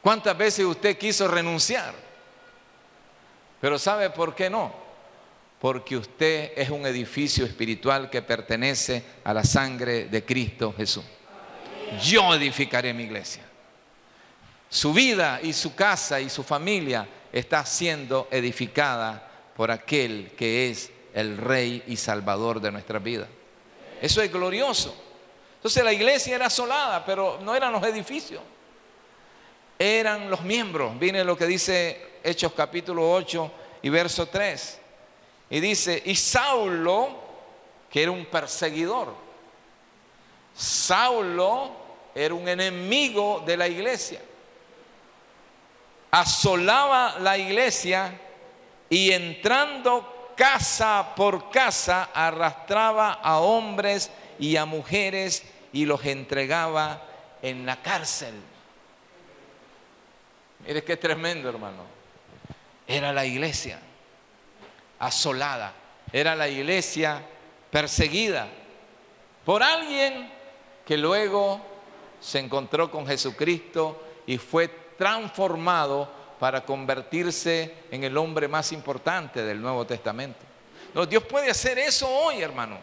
¿Cuántas 0.00 0.36
veces 0.36 0.64
usted 0.64 0.96
quiso 0.96 1.26
renunciar? 1.26 1.94
Pero 3.60 3.78
¿sabe 3.78 4.10
por 4.10 4.34
qué 4.34 4.48
no? 4.48 4.90
porque 5.60 5.96
usted 5.96 6.52
es 6.56 6.70
un 6.70 6.86
edificio 6.86 7.44
espiritual 7.44 8.08
que 8.08 8.22
pertenece 8.22 9.04
a 9.22 9.34
la 9.34 9.44
sangre 9.44 10.06
de 10.06 10.24
Cristo 10.24 10.74
Jesús. 10.74 11.04
Yo 12.02 12.34
edificaré 12.34 12.94
mi 12.94 13.02
iglesia. 13.02 13.42
Su 14.70 14.94
vida 14.94 15.38
y 15.42 15.52
su 15.52 15.74
casa 15.74 16.18
y 16.18 16.30
su 16.30 16.42
familia 16.42 17.06
está 17.30 17.66
siendo 17.66 18.26
edificada 18.30 19.29
por 19.60 19.70
aquel 19.70 20.32
que 20.38 20.70
es 20.70 20.90
el 21.12 21.36
Rey 21.36 21.84
y 21.86 21.98
Salvador 21.98 22.62
de 22.62 22.72
nuestra 22.72 22.98
vida. 22.98 23.28
Eso 24.00 24.22
es 24.22 24.32
glorioso. 24.32 24.96
Entonces 25.56 25.84
la 25.84 25.92
iglesia 25.92 26.34
era 26.34 26.46
asolada, 26.46 27.04
pero 27.04 27.38
no 27.42 27.54
eran 27.54 27.70
los 27.70 27.82
edificios. 27.82 28.40
Eran 29.78 30.30
los 30.30 30.40
miembros. 30.40 30.98
Viene 30.98 31.22
lo 31.24 31.36
que 31.36 31.44
dice 31.44 32.20
Hechos 32.24 32.54
capítulo 32.54 33.12
8 33.12 33.52
y 33.82 33.90
verso 33.90 34.24
3. 34.24 34.78
Y 35.50 35.60
dice, 35.60 36.02
y 36.06 36.16
Saulo, 36.16 37.18
que 37.90 38.04
era 38.04 38.12
un 38.12 38.24
perseguidor, 38.24 39.14
Saulo 40.54 41.70
era 42.14 42.32
un 42.32 42.48
enemigo 42.48 43.42
de 43.44 43.58
la 43.58 43.68
iglesia, 43.68 44.22
asolaba 46.10 47.18
la 47.18 47.36
iglesia 47.36 48.18
y 48.90 49.12
entrando 49.12 50.34
casa 50.36 51.14
por 51.14 51.50
casa 51.50 52.10
arrastraba 52.12 53.12
a 53.12 53.38
hombres 53.38 54.10
y 54.38 54.56
a 54.56 54.66
mujeres 54.66 55.44
y 55.72 55.86
los 55.86 56.04
entregaba 56.04 57.02
en 57.40 57.64
la 57.64 57.80
cárcel. 57.80 58.34
Mire 60.66 60.84
qué 60.84 60.96
tremendo, 60.96 61.48
hermano. 61.48 61.84
Era 62.86 63.12
la 63.12 63.24
iglesia 63.24 63.78
asolada. 64.98 65.72
Era 66.12 66.34
la 66.34 66.48
iglesia 66.48 67.22
perseguida 67.70 68.48
por 69.44 69.62
alguien 69.62 70.30
que 70.84 70.96
luego 70.96 71.60
se 72.20 72.40
encontró 72.40 72.90
con 72.90 73.06
Jesucristo 73.06 74.02
y 74.26 74.38
fue 74.38 74.68
transformado 74.98 76.19
para 76.40 76.64
convertirse 76.64 77.74
en 77.90 78.02
el 78.02 78.16
hombre 78.16 78.48
más 78.48 78.72
importante 78.72 79.44
del 79.44 79.60
Nuevo 79.60 79.86
Testamento. 79.86 80.40
Dios 81.08 81.22
puede 81.22 81.50
hacer 81.50 81.78
eso 81.78 82.08
hoy, 82.08 82.40
hermano. 82.42 82.78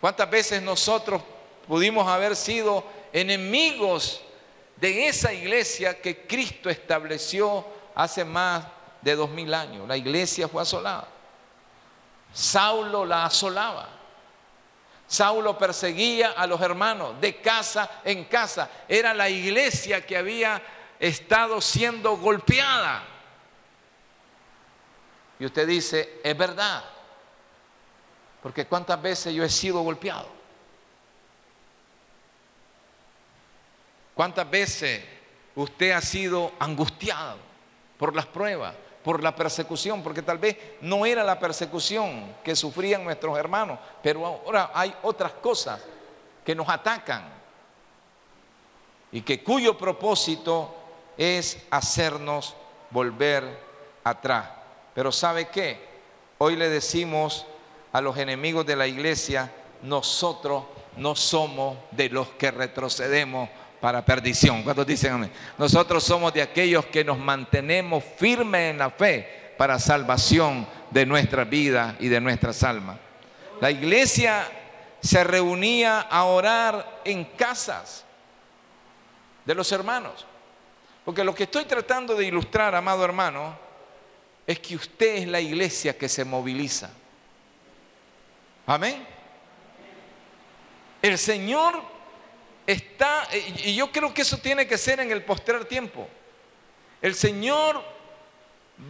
¿Cuántas 0.00 0.28
veces 0.28 0.60
nosotros 0.60 1.22
pudimos 1.66 2.06
haber 2.06 2.36
sido 2.36 2.84
enemigos 3.12 4.20
de 4.76 5.08
esa 5.08 5.32
iglesia 5.32 6.00
que 6.00 6.26
Cristo 6.26 6.68
estableció 6.68 7.64
hace 7.94 8.24
más 8.24 8.64
de 9.00 9.14
dos 9.14 9.30
mil 9.30 9.52
años. 9.54 9.88
La 9.88 9.96
iglesia 9.96 10.48
fue 10.48 10.62
asolada. 10.62 11.08
Saulo 12.32 13.04
la 13.06 13.24
asolaba. 13.24 13.88
Saulo 15.06 15.56
perseguía 15.56 16.32
a 16.32 16.46
los 16.46 16.60
hermanos 16.60 17.20
de 17.20 17.40
casa 17.40 17.88
en 18.04 18.24
casa. 18.24 18.68
Era 18.88 19.14
la 19.14 19.30
iglesia 19.30 20.04
que 20.04 20.16
había 20.16 20.60
estado 21.00 21.60
siendo 21.60 22.16
golpeada. 22.16 23.04
Y 25.38 25.44
usted 25.44 25.66
dice, 25.66 26.20
es 26.22 26.36
verdad. 26.36 26.84
Porque 28.42 28.66
cuántas 28.66 29.00
veces 29.00 29.34
yo 29.34 29.44
he 29.44 29.50
sido 29.50 29.80
golpeado. 29.80 30.28
¿Cuántas 34.14 34.48
veces 34.48 35.04
usted 35.54 35.90
ha 35.90 36.00
sido 36.00 36.52
angustiado 36.58 37.38
por 37.98 38.14
las 38.14 38.26
pruebas? 38.26 38.74
por 39.06 39.22
la 39.22 39.36
persecución, 39.36 40.02
porque 40.02 40.20
tal 40.20 40.38
vez 40.38 40.58
no 40.80 41.06
era 41.06 41.22
la 41.22 41.38
persecución 41.38 42.34
que 42.42 42.56
sufrían 42.56 43.04
nuestros 43.04 43.38
hermanos, 43.38 43.78
pero 44.02 44.26
ahora 44.26 44.72
hay 44.74 44.92
otras 45.04 45.30
cosas 45.34 45.80
que 46.44 46.56
nos 46.56 46.68
atacan 46.68 47.22
y 49.12 49.20
que 49.20 49.44
cuyo 49.44 49.78
propósito 49.78 50.74
es 51.16 51.58
hacernos 51.70 52.56
volver 52.90 53.44
atrás. 54.04 54.48
Pero 54.94 55.12
¿sabe 55.12 55.48
qué? 55.48 55.78
Hoy 56.38 56.56
le 56.56 56.68
decimos 56.68 57.46
a 57.92 58.00
los 58.00 58.16
enemigos 58.18 58.66
de 58.66 58.76
la 58.76 58.86
iglesia, 58.86 59.50
nosotros 59.82 60.64
no 60.96 61.14
somos 61.14 61.78
de 61.90 62.08
los 62.08 62.28
que 62.30 62.50
retrocedemos 62.50 63.48
para 63.80 64.04
perdición. 64.04 64.62
¿Cuántos 64.62 64.86
dicen 64.86 65.12
amén? 65.12 65.32
Nosotros 65.58 66.02
somos 66.04 66.32
de 66.32 66.42
aquellos 66.42 66.86
que 66.86 67.04
nos 67.04 67.18
mantenemos 67.18 68.02
firmes 68.16 68.72
en 68.72 68.78
la 68.78 68.90
fe 68.90 69.54
para 69.56 69.78
salvación 69.78 70.66
de 70.90 71.06
nuestra 71.06 71.44
vida 71.44 71.96
y 72.00 72.08
de 72.08 72.20
nuestras 72.20 72.62
almas. 72.62 72.98
La 73.60 73.70
iglesia 73.70 74.46
se 75.00 75.24
reunía 75.24 76.00
a 76.00 76.24
orar 76.24 77.00
en 77.04 77.24
casas 77.24 78.04
de 79.44 79.54
los 79.54 79.70
hermanos. 79.72 80.26
Porque 81.06 81.22
lo 81.22 81.32
que 81.36 81.44
estoy 81.44 81.64
tratando 81.66 82.16
de 82.16 82.26
ilustrar, 82.26 82.74
amado 82.74 83.04
hermano, 83.04 83.56
es 84.44 84.58
que 84.58 84.74
usted 84.74 85.14
es 85.14 85.28
la 85.28 85.40
iglesia 85.40 85.96
que 85.96 86.08
se 86.08 86.24
moviliza. 86.24 86.90
Amén. 88.66 89.06
El 91.00 91.16
Señor 91.16 91.80
está, 92.66 93.28
y 93.32 93.76
yo 93.76 93.92
creo 93.92 94.12
que 94.12 94.22
eso 94.22 94.38
tiene 94.38 94.66
que 94.66 94.76
ser 94.76 94.98
en 94.98 95.12
el 95.12 95.22
postrer 95.22 95.64
tiempo. 95.66 96.08
El 97.00 97.14
Señor 97.14 97.84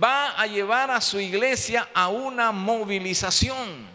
va 0.02 0.40
a 0.40 0.46
llevar 0.46 0.90
a 0.90 1.02
su 1.02 1.20
iglesia 1.20 1.90
a 1.92 2.08
una 2.08 2.50
movilización 2.50 3.86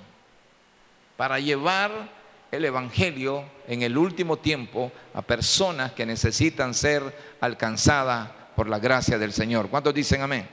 para 1.17 1.39
llevar 1.39 2.20
el 2.51 2.65
Evangelio 2.65 3.45
en 3.67 3.81
el 3.81 3.97
último 3.97 4.37
tiempo 4.37 4.91
a 5.13 5.21
personas 5.21 5.93
que 5.93 6.05
necesitan 6.05 6.73
ser 6.73 7.35
alcanzadas 7.39 8.29
por 8.55 8.67
la 8.67 8.77
gracia 8.77 9.17
del 9.17 9.31
Señor. 9.31 9.69
¿Cuántos 9.69 9.93
dicen 9.93 10.21
amén? 10.21 10.47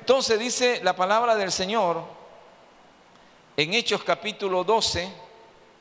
Entonces 0.00 0.38
dice 0.38 0.80
la 0.82 0.96
palabra 0.96 1.36
del 1.36 1.52
Señor 1.52 2.04
en 3.56 3.72
Hechos 3.72 4.02
capítulo 4.02 4.64
12, 4.64 5.08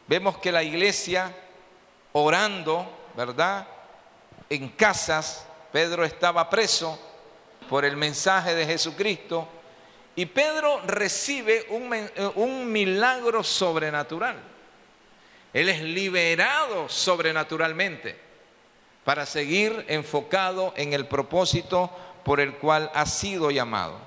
vemos 0.08 0.38
que 0.38 0.52
la 0.52 0.62
iglesia 0.62 1.34
orando, 2.12 2.88
¿verdad? 3.18 3.68
En 4.50 4.70
casas, 4.70 5.48
Pedro 5.72 6.06
estaba 6.06 6.50
preso 6.50 7.00
por 7.68 7.84
el 7.84 7.98
mensaje 7.98 8.54
de 8.54 8.66
Jesucristo 8.66 9.48
y 10.16 10.28
Pedro 10.28 10.82
recibe 10.86 11.66
un, 11.70 11.92
un 12.36 12.72
milagro 12.72 13.44
sobrenatural. 13.44 14.53
Él 15.54 15.70
es 15.70 15.82
liberado 15.82 16.90
sobrenaturalmente 16.90 18.20
para 19.04 19.26
seguir 19.26 19.86
enfocado 19.88 20.74
en 20.76 20.94
el 20.94 21.06
propósito 21.08 21.92
por 22.24 22.40
el 22.40 22.56
cual 22.56 22.90
ha 22.94 23.06
sido 23.06 23.52
llamado. 23.52 23.98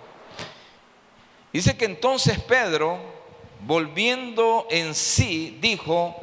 Dice 1.53 1.77
que 1.77 1.85
entonces 1.85 2.41
Pedro, 2.41 2.99
volviendo 3.61 4.67
en 4.71 4.95
sí, 4.95 5.59
dijo, 5.61 6.17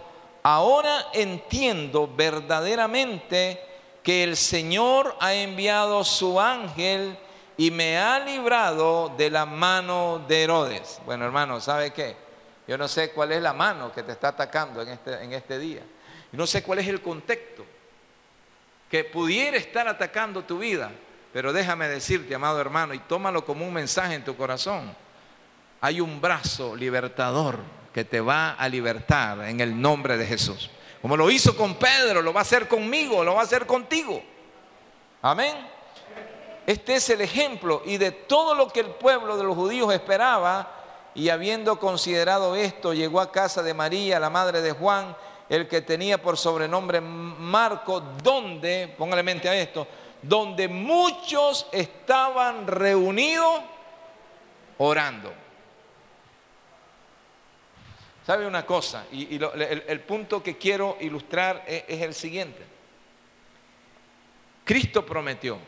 ahora 0.44 1.08
entiendo 1.14 2.12
verdaderamente 2.14 3.60
que 4.04 4.24
el 4.24 4.36
Señor 4.36 5.16
ha 5.22 5.34
enviado 5.34 6.04
su 6.04 6.40
ángel 6.40 7.18
y 7.56 7.72
me 7.72 7.98
ha 7.98 8.20
librado 8.20 9.14
de 9.18 9.30
la 9.30 9.46
mano 9.46 10.24
de 10.28 10.44
Herodes. 10.44 11.00
Bueno, 11.06 11.26
hermano, 11.26 11.62
¿sabe 11.62 11.94
qué? 11.94 12.23
Yo 12.68 12.78
no 12.78 12.88
sé 12.88 13.12
cuál 13.12 13.32
es 13.32 13.42
la 13.42 13.54
mano 13.54 13.92
que 13.92 14.04
te 14.04 14.14
está 14.14 14.30
atacando 14.30 14.82
en 14.82 14.90
este, 14.90 15.24
en 15.24 15.34
este 15.34 15.60
día. 15.60 15.82
No 16.32 16.48
sé 16.48 16.64
cuál 16.64 16.80
es 16.80 16.88
el 16.88 17.02
contexto 17.02 17.66
que 18.90 19.04
pudiera 19.04 19.58
estar 19.58 19.88
atacando 19.88 20.44
tu 20.44 20.60
vida. 20.60 20.92
Pero 21.34 21.52
déjame 21.52 21.88
decirte, 21.88 22.36
amado 22.36 22.62
hermano, 22.62 22.94
y 22.94 23.00
tómalo 23.00 23.44
como 23.44 23.66
un 23.66 23.74
mensaje 23.74 24.14
en 24.14 24.24
tu 24.24 24.38
corazón. 24.38 24.96
Hay 25.82 26.00
un 26.00 26.22
brazo 26.22 26.76
libertador 26.76 27.60
que 27.92 28.06
te 28.06 28.22
va 28.22 28.52
a 28.52 28.70
libertar 28.70 29.42
en 29.46 29.60
el 29.60 29.80
nombre 29.80 30.16
de 30.16 30.26
Jesús. 30.26 30.70
Como 31.02 31.18
lo 31.18 31.30
hizo 31.30 31.58
con 31.58 31.76
Pedro, 31.76 32.22
lo 32.22 32.34
va 32.34 32.42
a 32.42 32.44
hacer 32.44 32.68
conmigo, 32.68 33.24
lo 33.24 33.34
va 33.34 33.42
a 33.42 33.44
hacer 33.46 33.66
contigo. 33.66 34.24
Amén. 35.22 35.56
Este 36.66 36.96
es 36.96 37.10
el 37.10 37.22
ejemplo 37.22 37.82
y 37.86 37.98
de 37.98 38.12
todo 38.12 38.56
lo 38.56 38.70
que 38.70 38.80
el 38.80 38.92
pueblo 38.92 39.36
de 39.36 39.44
los 39.44 39.56
judíos 39.56 39.94
esperaba 39.94 40.83
y 41.16 41.30
habiendo 41.30 41.80
considerado 41.80 42.56
esto, 42.56 42.94
llegó 42.94 43.22
a 43.22 43.32
casa 43.32 43.62
de 43.62 43.74
María, 43.74 44.20
la 44.20 44.30
madre 44.30 44.62
de 44.62 44.72
Juan, 44.72 45.16
el 45.50 45.68
que 45.68 45.82
tenía 45.82 46.22
por 46.22 46.38
sobrenombre 46.38 47.02
Marco, 47.02 48.00
donde, 48.00 48.94
póngale 48.98 49.22
mente 49.22 49.48
a 49.48 49.56
esto, 49.56 49.88
donde 50.22 50.68
muchos 50.68 51.68
estaban 51.72 52.66
reunidos 52.66 53.62
orando. 54.78 55.34
¿Sabe 58.26 58.48
una 58.48 58.66
cosa? 58.66 59.06
Y, 59.12 59.36
el, 59.36 60.00
punto 60.02 60.42
que 60.42 60.58
quiero 60.58 60.98
ilustrar 61.02 61.64
es 61.68 62.02
el 62.02 62.14
siguiente. 62.14 62.64
Cristo 64.64 65.06
prometió 65.06 65.60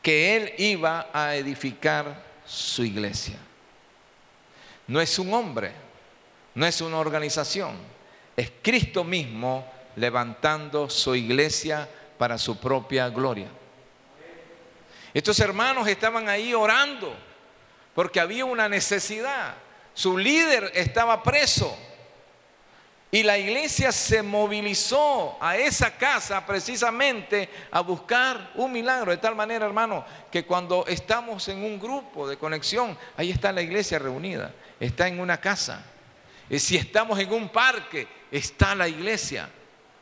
que 0.00 0.36
Él 0.36 0.54
iba 0.58 1.08
a 1.12 1.34
edificar 1.34 2.22
su 2.46 2.84
iglesia. 2.84 3.38
No 4.90 5.00
es 5.00 5.20
un 5.20 5.32
hombre, 5.32 5.70
no 6.52 6.66
es 6.66 6.80
una 6.80 6.98
organización, 6.98 7.76
es 8.36 8.50
Cristo 8.60 9.04
mismo 9.04 9.64
levantando 9.94 10.90
su 10.90 11.14
iglesia 11.14 11.88
para 12.18 12.36
su 12.36 12.58
propia 12.58 13.08
gloria. 13.08 13.46
Estos 15.14 15.38
hermanos 15.38 15.86
estaban 15.86 16.28
ahí 16.28 16.54
orando 16.54 17.14
porque 17.94 18.18
había 18.18 18.44
una 18.44 18.68
necesidad. 18.68 19.54
Su 19.94 20.18
líder 20.18 20.72
estaba 20.74 21.22
preso. 21.22 21.78
Y 23.12 23.22
la 23.22 23.38
iglesia 23.38 23.92
se 23.92 24.22
movilizó 24.22 25.36
a 25.40 25.56
esa 25.56 25.96
casa 25.96 26.44
precisamente 26.44 27.48
a 27.70 27.80
buscar 27.80 28.50
un 28.56 28.72
milagro. 28.72 29.12
De 29.12 29.18
tal 29.18 29.36
manera, 29.36 29.66
hermano, 29.66 30.04
que 30.32 30.44
cuando 30.44 30.84
estamos 30.88 31.46
en 31.48 31.62
un 31.62 31.78
grupo 31.78 32.28
de 32.28 32.36
conexión, 32.36 32.98
ahí 33.16 33.30
está 33.30 33.52
la 33.52 33.62
iglesia 33.62 33.98
reunida, 33.98 34.52
está 34.80 35.06
en 35.06 35.20
una 35.20 35.38
casa. 35.40 35.84
Y 36.48 36.58
si 36.58 36.76
estamos 36.76 37.18
en 37.18 37.32
un 37.32 37.50
parque, 37.50 38.08
está 38.32 38.74
la 38.74 38.88
iglesia. 38.88 39.48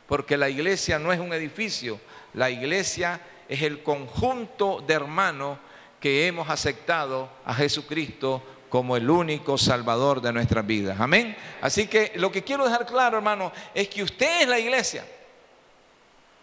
Porque 0.07 0.37
la 0.37 0.49
iglesia 0.49 0.97
no 0.97 1.13
es 1.13 1.19
un 1.19 1.31
edificio, 1.33 1.99
la 2.33 2.49
iglesia 2.49 3.21
es 3.47 3.61
el 3.61 3.83
conjunto 3.83 4.83
de 4.87 4.95
hermanos 4.95 5.59
que 5.99 6.25
hemos 6.25 6.49
aceptado 6.49 7.29
a 7.45 7.53
Jesucristo 7.53 8.41
como 8.69 8.95
el 8.95 9.09
único 9.09 9.57
salvador 9.57 10.21
de 10.21 10.31
nuestras 10.31 10.65
vidas. 10.65 10.99
Amén. 10.99 11.35
Así 11.61 11.87
que 11.87 12.13
lo 12.15 12.31
que 12.31 12.43
quiero 12.43 12.65
dejar 12.65 12.85
claro, 12.85 13.17
hermano, 13.17 13.51
es 13.73 13.87
que 13.87 14.01
usted 14.01 14.41
es 14.41 14.47
la 14.47 14.59
iglesia. 14.59 15.05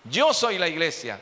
Yo 0.05 0.33
soy 0.33 0.59
la 0.59 0.69
iglesia. 0.69 1.21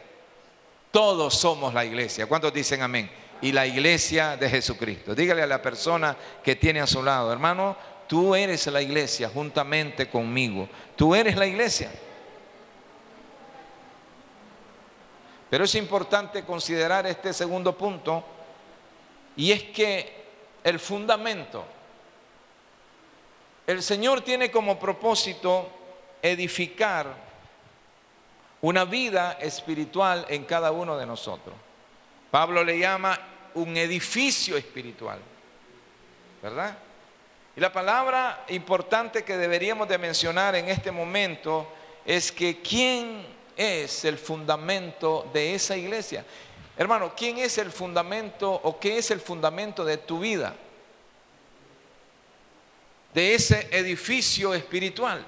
Todos 0.91 1.35
somos 1.35 1.73
la 1.73 1.85
iglesia. 1.85 2.27
¿Cuántos 2.27 2.53
dicen 2.53 2.83
amén? 2.83 3.11
Y 3.45 3.53
la 3.53 3.67
iglesia 3.67 4.39
de 4.39 4.49
Jesucristo. 4.49 5.15
Dígale 5.15 5.43
a 5.43 5.47
la 5.47 5.61
persona 5.61 6.17
que 6.43 6.57
tiene 6.57 6.81
a 6.81 6.87
su 6.87 7.03
lado, 7.03 7.31
hermano, 7.31 7.77
tú 8.07 8.35
eres 8.35 8.67
la 8.69 8.81
iglesia 8.81 9.29
juntamente 9.29 10.09
conmigo. 10.09 10.67
Tú 10.97 11.15
eres 11.15 11.37
la 11.37 11.47
iglesia. 11.47 11.91
Pero 15.51 15.65
es 15.65 15.75
importante 15.75 16.43
considerar 16.43 17.07
este 17.07 17.35
segundo 17.35 17.77
punto 17.77 18.25
y 19.37 19.53
es 19.53 19.65
que 19.65 20.25
el 20.65 20.81
fundamento. 20.81 21.67
El 23.67 23.83
Señor 23.83 24.23
tiene 24.23 24.51
como 24.51 24.81
propósito 24.81 25.69
edificar 26.23 27.15
una 28.63 28.87
vida 28.87 29.33
espiritual 29.33 30.25
en 30.31 30.45
cada 30.45 30.73
uno 30.73 30.97
de 30.97 31.05
nosotros. 31.05 31.55
Pablo 32.31 32.65
le 32.65 32.79
llama 32.79 33.34
un 33.55 33.77
edificio 33.77 34.57
espiritual, 34.57 35.19
¿verdad? 36.43 36.77
Y 37.57 37.61
la 37.61 37.73
palabra 37.73 38.45
importante 38.49 39.23
que 39.23 39.37
deberíamos 39.37 39.89
de 39.89 39.99
mencionar 39.99 40.57
en 40.57 40.69
este 40.69 40.91
momento 40.91 41.69
es 42.05 42.33
que 42.33 42.61
quién 42.61 43.25
es 43.57 44.05
el 44.05 44.19
fundamento 44.19 45.31
de 45.33 45.55
esa 45.55 45.77
iglesia. 45.77 46.25
Hermano, 46.77 47.15
¿quién 47.17 47.39
es 47.39 47.57
el 47.59 47.71
fundamento 47.71 48.51
o 48.51 48.81
qué 48.81 48.99
es 48.99 49.11
el 49.13 49.21
fundamento 49.21 49.85
de 49.85 49.99
tu 49.99 50.19
vida? 50.19 50.55
De 53.13 53.35
ese 53.35 53.69
edificio 53.71 54.53
espiritual. 54.55 55.25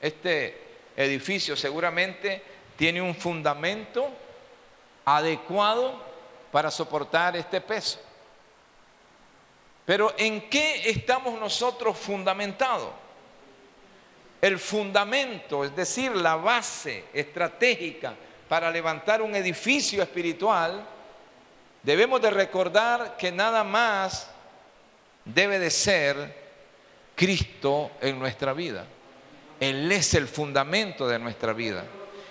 Este 0.00 0.56
edificio 0.96 1.56
seguramente 1.56 2.40
tiene 2.76 3.02
un 3.02 3.16
fundamento 3.16 4.08
adecuado 5.04 6.07
para 6.50 6.70
soportar 6.70 7.36
este 7.36 7.60
peso. 7.60 8.00
Pero 9.84 10.14
¿en 10.18 10.50
qué 10.50 10.90
estamos 10.90 11.38
nosotros 11.40 11.96
fundamentados? 11.96 12.90
El 14.40 14.58
fundamento, 14.58 15.64
es 15.64 15.74
decir, 15.74 16.14
la 16.14 16.36
base 16.36 17.06
estratégica 17.12 18.14
para 18.48 18.70
levantar 18.70 19.22
un 19.22 19.34
edificio 19.34 20.02
espiritual, 20.02 20.86
debemos 21.82 22.20
de 22.20 22.30
recordar 22.30 23.16
que 23.16 23.32
nada 23.32 23.64
más 23.64 24.30
debe 25.24 25.58
de 25.58 25.70
ser 25.70 26.48
Cristo 27.14 27.92
en 28.00 28.18
nuestra 28.18 28.52
vida. 28.52 28.86
Él 29.58 29.90
es 29.90 30.14
el 30.14 30.28
fundamento 30.28 31.08
de 31.08 31.18
nuestra 31.18 31.52
vida. 31.52 31.84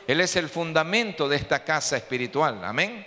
Él 0.07 0.21
es 0.21 0.35
el 0.37 0.47
fundamento 0.47 1.27
de 1.27 1.35
esta 1.35 1.63
casa 1.63 1.97
espiritual. 1.97 2.63
Amén. 2.63 3.05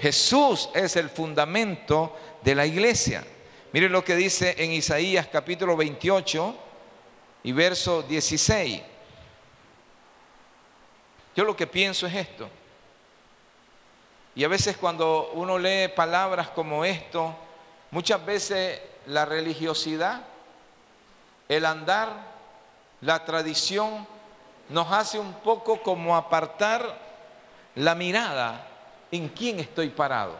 Jesús 0.00 0.68
es 0.74 0.96
el 0.96 1.10
fundamento 1.10 2.16
de 2.42 2.54
la 2.54 2.66
iglesia. 2.66 3.24
Miren 3.72 3.92
lo 3.92 4.04
que 4.04 4.16
dice 4.16 4.54
en 4.58 4.72
Isaías 4.72 5.26
capítulo 5.26 5.76
28 5.76 6.56
y 7.42 7.52
verso 7.52 8.02
16. 8.02 8.82
Yo 11.34 11.44
lo 11.44 11.56
que 11.56 11.66
pienso 11.66 12.06
es 12.06 12.14
esto. 12.14 12.48
Y 14.34 14.44
a 14.44 14.48
veces 14.48 14.76
cuando 14.76 15.32
uno 15.34 15.58
lee 15.58 15.88
palabras 15.88 16.48
como 16.50 16.84
esto, 16.84 17.34
muchas 17.90 18.24
veces 18.24 18.80
la 19.06 19.24
religiosidad, 19.24 20.22
el 21.48 21.64
andar, 21.64 22.08
la 23.00 23.24
tradición, 23.24 24.06
nos 24.68 24.92
hace 24.92 25.18
un 25.18 25.32
poco 25.34 25.82
como 25.82 26.16
apartar 26.16 26.98
la 27.74 27.94
mirada 27.94 28.67
en 29.10 29.28
quién 29.28 29.60
estoy 29.60 29.88
parado. 29.90 30.34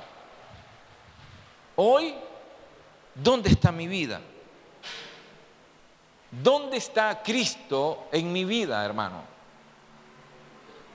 Hoy, 1.77 2.15
¿dónde 3.15 3.51
está 3.51 3.73
mi 3.73 3.87
vida? 3.87 4.21
¿Dónde 6.31 6.77
está 6.77 7.23
Cristo 7.23 8.09
en 8.13 8.33
mi 8.33 8.45
vida, 8.45 8.85
hermano? 8.85 9.23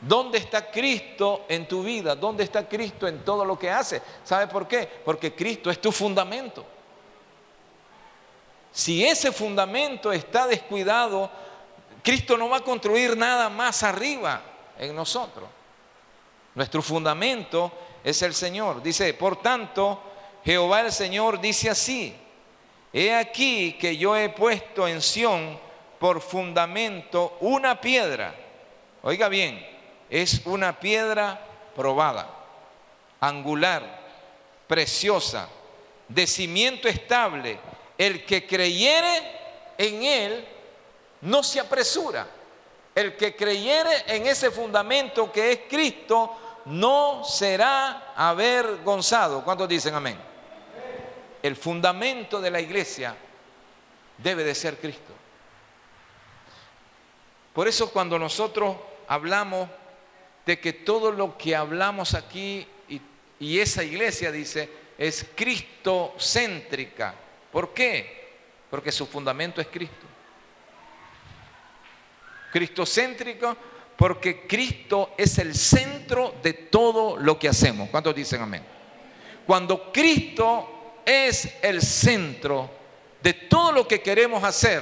¿Dónde 0.02 0.38
está 0.38 0.70
Cristo 0.70 1.46
en 1.48 1.68
tu 1.68 1.82
vida? 1.82 2.16
¿Dónde 2.16 2.44
está 2.44 2.68
Cristo 2.68 3.08
en 3.08 3.24
todo 3.24 3.46
lo 3.46 3.58
que 3.58 3.72
hace? 3.72 4.02
¿Sabe 4.24 4.48
por 4.48 4.68
qué? 4.68 4.88
Porque 5.04 5.34
Cristo 5.34 5.72
es 5.72 5.80
tu 5.80 5.92
fundamento. 5.92 6.66
Si 8.72 9.06
ese 9.06 9.32
fundamento 9.32 10.12
está 10.12 10.46
descuidado, 10.46 11.30
Cristo 12.04 12.38
no 12.38 12.50
va 12.50 12.58
a 12.58 12.64
construir 12.64 13.16
nada 13.16 13.50
más 13.50 13.82
arriba 13.84 14.42
en 14.78 14.96
nosotros. 14.96 15.48
Nuestro 16.56 16.82
fundamento 16.82 17.72
es 18.04 18.22
el 18.22 18.34
Señor. 18.34 18.84
Dice, 18.84 19.13
por 19.13 19.42
tanto, 19.42 20.02
Jehová 20.44 20.82
el 20.82 20.92
Señor 20.92 21.39
dice 21.39 21.70
así, 21.70 22.16
he 22.92 23.13
aquí 23.13 23.74
que 23.74 23.98
yo 23.98 24.16
he 24.16 24.30
puesto 24.30 24.88
en 24.88 25.02
Sión 25.02 25.60
por 26.00 26.22
fundamento 26.22 27.38
una 27.39 27.80
piedra. 27.80 28.36
Oiga 29.02 29.30
bien, 29.30 29.66
es 30.10 30.42
una 30.46 30.80
piedra 30.80 31.39
probada, 31.76 32.30
angular, 33.20 34.02
preciosa, 34.68 35.50
de 36.08 36.28
cimiento 36.28 36.88
estable. 36.88 37.58
El 37.98 38.26
que 38.26 38.46
creyere 38.46 39.22
en 39.78 40.04
él 40.04 40.48
no 41.22 41.42
se 41.42 41.60
apresura. 41.60 42.28
El 42.94 43.16
que 43.16 43.36
creyere 43.36 44.04
en 44.08 44.28
ese 44.28 44.52
fundamento 44.52 45.32
que 45.32 45.52
es 45.52 45.60
Cristo 45.70 46.38
no 46.65 47.23
será 47.23 48.13
avergonzado. 48.15 49.43
¿Cuántos 49.43 49.67
dicen 49.67 49.95
amén? 49.95 50.17
El 51.41 51.56
fundamento 51.56 52.39
de 52.39 52.52
la 52.52 52.62
iglesia 52.62 53.15
debe 54.17 54.43
de 54.43 54.56
ser 54.56 54.78
Cristo. 54.78 55.13
Por 57.54 57.67
eso 57.67 57.91
cuando 57.91 58.17
nosotros 58.17 58.76
hablamos 59.08 59.69
de 60.45 60.60
que 60.60 60.73
todo 60.73 61.12
lo 61.12 61.38
que 61.38 61.56
hablamos 61.56 62.13
aquí 62.13 62.67
y, 62.88 63.02
y 63.39 63.60
esa 63.60 63.84
iglesia 63.84 64.32
dice 64.32 64.69
es 64.97 65.26
cristocéntrica. 65.36 67.13
¿Por 67.52 67.73
qué? 67.73 68.32
Porque 68.69 68.91
su 68.91 69.06
fundamento 69.06 69.62
es 69.62 69.67
Cristo. 69.67 70.08
Cristocéntrico 72.52 73.56
porque 73.98 74.48
Cristo 74.48 75.12
es 75.18 75.38
el 75.38 75.56
centro 75.56 76.36
de 76.42 76.54
todo 76.54 77.18
lo 77.18 77.38
que 77.38 77.50
hacemos. 77.50 77.90
¿Cuántos 77.90 78.16
dicen 78.16 78.42
amén? 78.42 78.64
Cuando 79.46 79.92
Cristo 79.92 81.02
es 81.06 81.58
el 81.62 81.82
centro 81.82 82.70
de 83.22 83.34
todo 83.34 83.72
lo 83.72 83.88
que 83.88 84.02
queremos 84.02 84.44
hacer, 84.44 84.82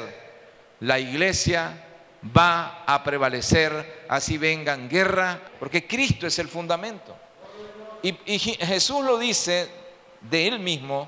la 0.80 1.00
iglesia 1.00 1.86
va 2.36 2.84
a 2.86 3.04
prevalecer, 3.04 4.06
así 4.08 4.38
vengan 4.38 4.88
guerra, 4.88 5.40
porque 5.60 5.88
Cristo 5.88 6.28
es 6.28 6.38
el 6.40 6.48
fundamento. 6.48 7.16
Y, 8.04 8.18
y, 8.26 8.40
Jesús 8.40 9.04
lo 9.04 9.18
dice 9.18 9.70
de 10.22 10.48
él 10.48 10.60
mismo 10.60 11.08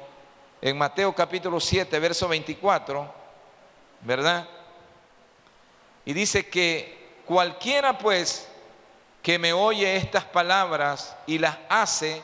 en 0.61 0.77
Mateo 0.77 1.13
capítulo 1.13 1.59
7, 1.59 1.99
verso 1.99 2.27
24, 2.27 3.13
¿verdad? 4.01 4.47
Y 6.05 6.13
dice 6.13 6.47
que 6.47 7.02
cualquiera 7.25 7.97
pues 7.97 8.47
que 9.21 9.39
me 9.39 9.53
oye 9.53 9.95
estas 9.95 10.25
palabras 10.25 11.15
y 11.25 11.37
las 11.37 11.57
hace, 11.69 12.21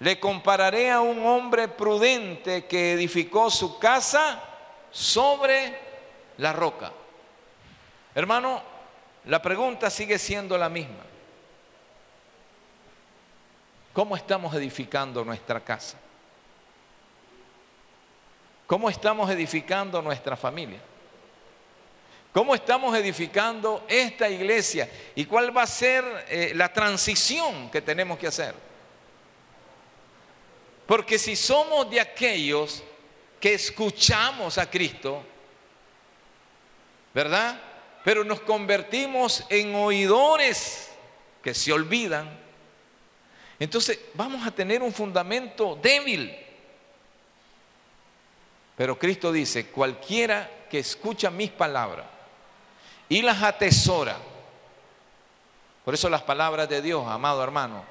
le 0.00 0.18
compararé 0.18 0.90
a 0.90 1.00
un 1.00 1.24
hombre 1.26 1.68
prudente 1.68 2.64
que 2.66 2.92
edificó 2.92 3.50
su 3.50 3.78
casa 3.78 4.42
sobre 4.90 5.78
la 6.38 6.52
roca. 6.52 6.90
Hermano, 8.14 8.62
la 9.26 9.40
pregunta 9.40 9.90
sigue 9.90 10.18
siendo 10.18 10.58
la 10.58 10.68
misma. 10.68 11.04
¿Cómo 13.92 14.16
estamos 14.16 14.54
edificando 14.54 15.24
nuestra 15.24 15.60
casa? 15.60 15.98
¿Cómo 18.66 18.88
estamos 18.88 19.30
edificando 19.30 20.00
nuestra 20.00 20.36
familia? 20.36 20.80
¿Cómo 22.32 22.54
estamos 22.54 22.96
edificando 22.96 23.84
esta 23.86 24.28
iglesia? 24.30 24.88
¿Y 25.14 25.26
cuál 25.26 25.54
va 25.54 25.64
a 25.64 25.66
ser 25.66 26.02
eh, 26.28 26.52
la 26.54 26.72
transición 26.72 27.70
que 27.70 27.82
tenemos 27.82 28.18
que 28.18 28.26
hacer? 28.26 28.54
Porque 30.86 31.18
si 31.18 31.36
somos 31.36 31.90
de 31.90 32.00
aquellos 32.00 32.82
que 33.38 33.52
escuchamos 33.52 34.56
a 34.56 34.70
Cristo, 34.70 35.22
¿verdad? 37.12 37.60
Pero 38.02 38.24
nos 38.24 38.40
convertimos 38.40 39.44
en 39.50 39.74
oidores 39.74 40.90
que 41.42 41.52
se 41.52 41.70
olvidan, 41.70 42.40
entonces 43.58 43.98
vamos 44.14 44.46
a 44.46 44.50
tener 44.50 44.82
un 44.82 44.92
fundamento 44.92 45.78
débil. 45.82 46.34
Pero 48.74 48.98
Cristo 48.98 49.30
dice, 49.30 49.66
cualquiera 49.66 50.66
que 50.70 50.78
escucha 50.78 51.30
mis 51.30 51.50
palabras 51.50 52.11
y 53.12 53.20
las 53.20 53.42
atesora, 53.42 54.16
por 55.84 55.92
eso 55.92 56.08
las 56.08 56.22
palabras 56.22 56.66
de 56.70 56.80
Dios, 56.80 57.06
amado 57.06 57.44
hermano, 57.44 57.84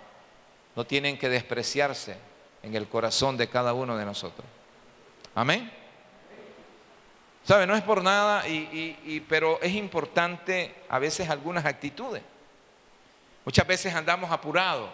no 0.75 0.83
tienen 0.83 1.15
que 1.19 1.29
despreciarse 1.29 2.17
en 2.63 2.73
el 2.73 2.87
corazón 2.87 3.37
de 3.37 3.47
cada 3.47 3.73
uno 3.73 3.95
de 3.95 4.03
nosotros. 4.03 4.47
Amén. 5.35 5.71
¿Sabe? 7.43 7.67
No 7.67 7.75
es 7.75 7.83
por 7.83 8.03
nada, 8.03 8.47
y, 8.47 9.23
pero 9.29 9.61
es 9.61 9.75
importante 9.75 10.73
a 10.89 10.97
veces 10.97 11.29
algunas 11.29 11.65
actitudes. 11.65 12.23
Muchas 13.45 13.67
veces 13.67 13.93
andamos 13.93 14.31
apurados, 14.31 14.89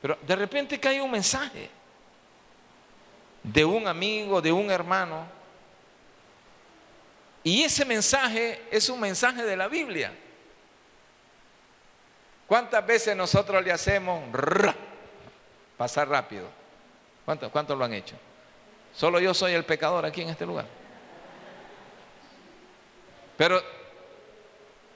pero 0.00 0.16
de 0.26 0.36
repente 0.36 0.80
cae 0.80 1.02
un 1.02 1.10
mensaje 1.10 1.68
de 3.42 3.62
un 3.62 3.86
amigo, 3.86 4.40
de 4.40 4.52
un 4.52 4.70
hermano. 4.70 5.35
Y 7.46 7.62
ese 7.62 7.84
mensaje 7.84 8.60
es 8.72 8.88
un 8.88 8.98
mensaje 8.98 9.44
de 9.44 9.56
la 9.56 9.68
Biblia. 9.68 10.12
¿Cuántas 12.48 12.84
veces 12.84 13.14
nosotros 13.14 13.64
le 13.64 13.70
hacemos 13.70 14.20
pasar 15.76 16.08
rápido? 16.08 16.48
¿Cuántos, 17.24 17.52
¿Cuántos 17.52 17.78
lo 17.78 17.84
han 17.84 17.94
hecho? 17.94 18.16
Solo 18.92 19.20
yo 19.20 19.32
soy 19.32 19.52
el 19.52 19.64
pecador 19.64 20.04
aquí 20.04 20.22
en 20.22 20.30
este 20.30 20.44
lugar. 20.44 20.66
Pero 23.36 23.62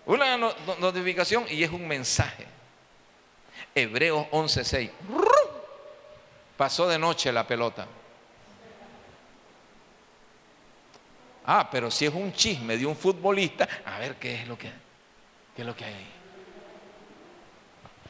una 0.07 0.37
notificación 0.37 1.47
y 1.49 1.63
es 1.63 1.71
un 1.71 1.87
mensaje. 1.87 2.49
Hebreos 3.77 4.27
11:6. 4.33 4.91
Pasó 6.57 6.89
de 6.89 6.99
noche 6.99 7.33
la 7.33 7.47
pelota. 7.47 7.87
Ah, 11.45 11.69
pero 11.71 11.91
si 11.91 12.07
es 12.07 12.15
un 12.15 12.33
chisme 12.33 12.77
de 12.77 12.87
un 12.87 12.97
futbolista, 12.97 13.69
a 13.85 13.99
ver 13.99 14.17
qué 14.17 14.43
es 14.43 14.49
lo 14.49 14.59
que, 14.59 14.71
qué 15.57 15.63
es 15.63 15.67
lo 15.67 15.75
que 15.75 15.85
hay 15.85 15.95
ahí. 15.95 16.11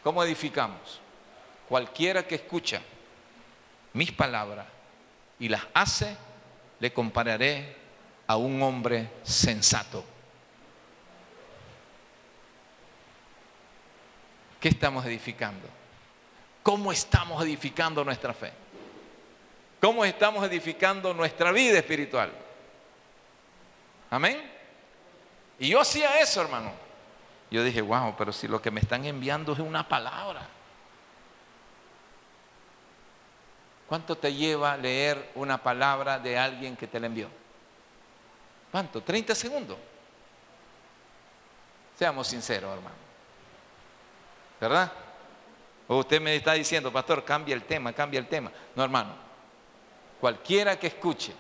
¿Cómo 0.03 0.23
edificamos? 0.25 1.01
Cualquiera 1.69 2.27
que 2.27 2.37
escucha 2.37 2.81
mis 3.93 4.13
palabras 4.13 4.67
y 5.39 5.49
las 5.49 5.63
hace, 5.75 6.17
le 6.81 6.93
compararé 6.93 7.77
a 8.27 8.37
un 8.37 8.63
hombre 8.63 9.11
sensato. 9.23 10.05
¿Qué 14.61 14.69
estamos 14.69 15.05
edificando? 15.07 15.69
¿Cómo 16.63 16.93
estamos 16.93 17.43
edificando 17.43 18.05
nuestra 18.05 18.35
fe? 18.35 18.53
¿Cómo 19.81 20.05
estamos 20.05 20.47
edificando 20.47 21.15
nuestra 21.15 21.53
vida 21.53 21.79
espiritual? 21.79 22.31
Amén. 24.11 24.51
Y 25.59 25.69
yo 25.69 25.81
hacía 25.81 26.21
eso, 26.21 26.41
hermano. 26.43 26.73
Yo 27.51 27.63
dije, 27.63 27.81
wow, 27.81 28.15
pero 28.17 28.33
si 28.33 28.49
lo 28.49 28.61
que 28.61 28.71
me 28.71 28.81
están 28.81 29.05
enviando 29.05 29.53
es 29.53 29.59
una 29.61 29.89
palabra. 29.89 30.47
¿Cuánto 33.89 34.17
te 34.17 34.33
lleva 34.33 34.77
leer 34.77 35.33
una 35.35 35.63
palabra 35.63 36.19
de 36.19 36.39
alguien 36.39 36.77
que 36.77 36.87
te 36.87 37.01
la 37.01 37.07
envió? 37.07 37.29
¿Cuánto? 38.71 39.05
¿30 39.05 39.35
segundos? 39.35 39.77
Seamos 41.99 42.29
sinceros, 42.29 42.73
hermano. 42.73 42.97
¿Verdad? 44.61 44.93
O 45.89 45.99
usted 45.99 46.21
me 46.21 46.37
está 46.37 46.53
diciendo, 46.53 46.93
pastor, 46.93 47.25
cambia 47.25 47.55
el 47.55 47.65
tema, 47.65 47.93
cambia 47.93 48.21
el 48.21 48.29
tema. 48.29 48.53
No, 48.77 48.85
hermano. 48.85 49.15
Cualquiera 50.21 50.79
que 50.79 50.87
escuche 50.87 51.33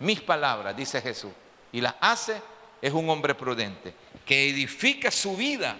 mis 0.00 0.20
palabras, 0.20 0.76
dice 0.76 1.00
Jesús, 1.00 1.32
y 1.72 1.80
las 1.80 1.94
hace, 2.00 2.40
es 2.80 2.92
un 2.92 3.08
hombre 3.10 3.34
prudente, 3.34 3.94
que 4.24 4.48
edifica 4.48 5.10
su 5.10 5.36
vida 5.36 5.76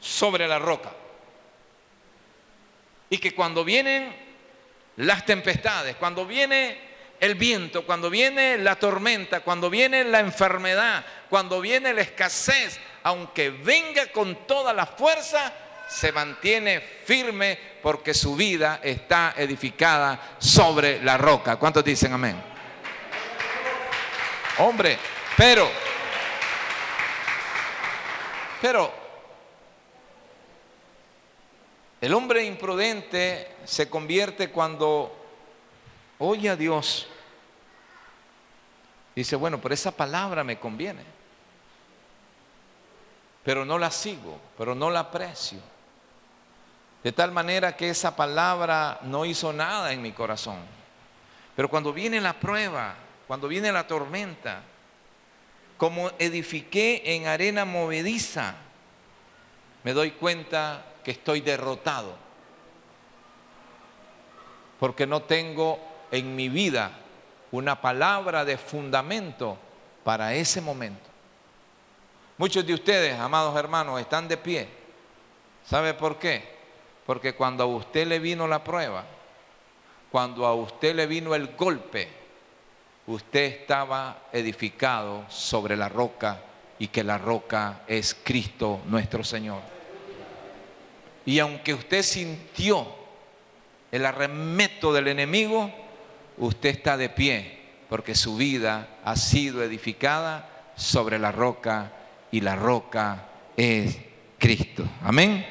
sobre 0.00 0.46
la 0.46 0.58
roca. 0.58 0.92
Y 3.10 3.18
que 3.18 3.34
cuando 3.34 3.64
vienen 3.64 4.14
las 4.96 5.24
tempestades, 5.24 5.96
cuando 5.96 6.26
viene 6.26 6.78
el 7.20 7.34
viento, 7.34 7.84
cuando 7.84 8.10
viene 8.10 8.58
la 8.58 8.76
tormenta, 8.76 9.40
cuando 9.40 9.70
viene 9.70 10.04
la 10.04 10.20
enfermedad, 10.20 11.04
cuando 11.28 11.60
viene 11.60 11.92
la 11.92 12.02
escasez, 12.02 12.78
aunque 13.02 13.50
venga 13.50 14.06
con 14.12 14.46
toda 14.46 14.72
la 14.72 14.86
fuerza, 14.86 15.52
se 15.88 16.12
mantiene 16.12 16.80
firme 16.80 17.58
porque 17.82 18.12
su 18.12 18.36
vida 18.36 18.80
está 18.82 19.34
edificada 19.36 20.36
sobre 20.38 21.02
la 21.02 21.16
roca. 21.16 21.56
¿Cuántos 21.56 21.82
dicen 21.82 22.12
amén? 22.12 22.36
Hombre, 24.58 24.98
pero, 25.38 25.70
pero, 28.60 28.92
el 32.00 32.12
hombre 32.12 32.44
imprudente 32.44 33.56
se 33.64 33.88
convierte 33.88 34.50
cuando 34.50 35.14
oye 36.18 36.48
a 36.48 36.56
Dios. 36.56 37.06
Dice, 39.14 39.36
bueno, 39.36 39.60
pero 39.60 39.74
esa 39.74 39.92
palabra 39.92 40.42
me 40.42 40.58
conviene. 40.58 41.04
Pero 43.44 43.64
no 43.64 43.78
la 43.78 43.92
sigo, 43.92 44.40
pero 44.58 44.74
no 44.74 44.90
la 44.90 45.00
aprecio. 45.00 45.60
De 47.04 47.12
tal 47.12 47.30
manera 47.30 47.76
que 47.76 47.90
esa 47.90 48.16
palabra 48.16 48.98
no 49.02 49.24
hizo 49.24 49.52
nada 49.52 49.92
en 49.92 50.02
mi 50.02 50.10
corazón. 50.10 50.58
Pero 51.54 51.68
cuando 51.68 51.92
viene 51.92 52.20
la 52.20 52.32
prueba, 52.32 52.96
cuando 53.28 53.46
viene 53.46 53.70
la 53.70 53.86
tormenta, 53.86 54.62
como 55.78 56.10
edifiqué 56.18 57.14
en 57.14 57.26
arena 57.28 57.64
movediza, 57.64 58.56
me 59.84 59.92
doy 59.94 60.10
cuenta 60.10 60.84
que 61.04 61.12
estoy 61.12 61.40
derrotado, 61.40 62.16
porque 64.80 65.06
no 65.06 65.22
tengo 65.22 65.78
en 66.10 66.34
mi 66.34 66.48
vida 66.48 66.90
una 67.52 67.80
palabra 67.80 68.44
de 68.44 68.58
fundamento 68.58 69.56
para 70.04 70.34
ese 70.34 70.60
momento. 70.60 71.08
Muchos 72.36 72.66
de 72.66 72.74
ustedes, 72.74 73.18
amados 73.18 73.56
hermanos, 73.56 74.00
están 74.00 74.28
de 74.28 74.36
pie. 74.36 74.68
¿Sabe 75.64 75.94
por 75.94 76.18
qué? 76.18 76.56
Porque 77.06 77.34
cuando 77.34 77.64
a 77.64 77.66
usted 77.66 78.06
le 78.06 78.18
vino 78.18 78.48
la 78.48 78.62
prueba, 78.64 79.04
cuando 80.10 80.44
a 80.44 80.54
usted 80.54 80.94
le 80.94 81.06
vino 81.06 81.34
el 81.34 81.54
golpe, 81.56 82.17
usted 83.08 83.60
estaba 83.60 84.28
edificado 84.32 85.24
sobre 85.30 85.76
la 85.76 85.88
roca 85.88 86.42
y 86.78 86.88
que 86.88 87.02
la 87.02 87.16
roca 87.16 87.80
es 87.88 88.14
Cristo 88.22 88.82
nuestro 88.86 89.24
Señor. 89.24 89.60
Y 91.24 91.38
aunque 91.38 91.72
usted 91.72 92.02
sintió 92.02 92.86
el 93.90 94.04
arremeto 94.04 94.92
del 94.92 95.08
enemigo, 95.08 95.72
usted 96.36 96.68
está 96.68 96.96
de 96.96 97.08
pie 97.08 97.58
porque 97.88 98.14
su 98.14 98.36
vida 98.36 98.98
ha 99.02 99.16
sido 99.16 99.62
edificada 99.62 100.72
sobre 100.76 101.18
la 101.18 101.32
roca 101.32 101.92
y 102.30 102.42
la 102.42 102.56
roca 102.56 103.26
es 103.56 103.98
Cristo. 104.38 104.86
Amén. 105.02 105.46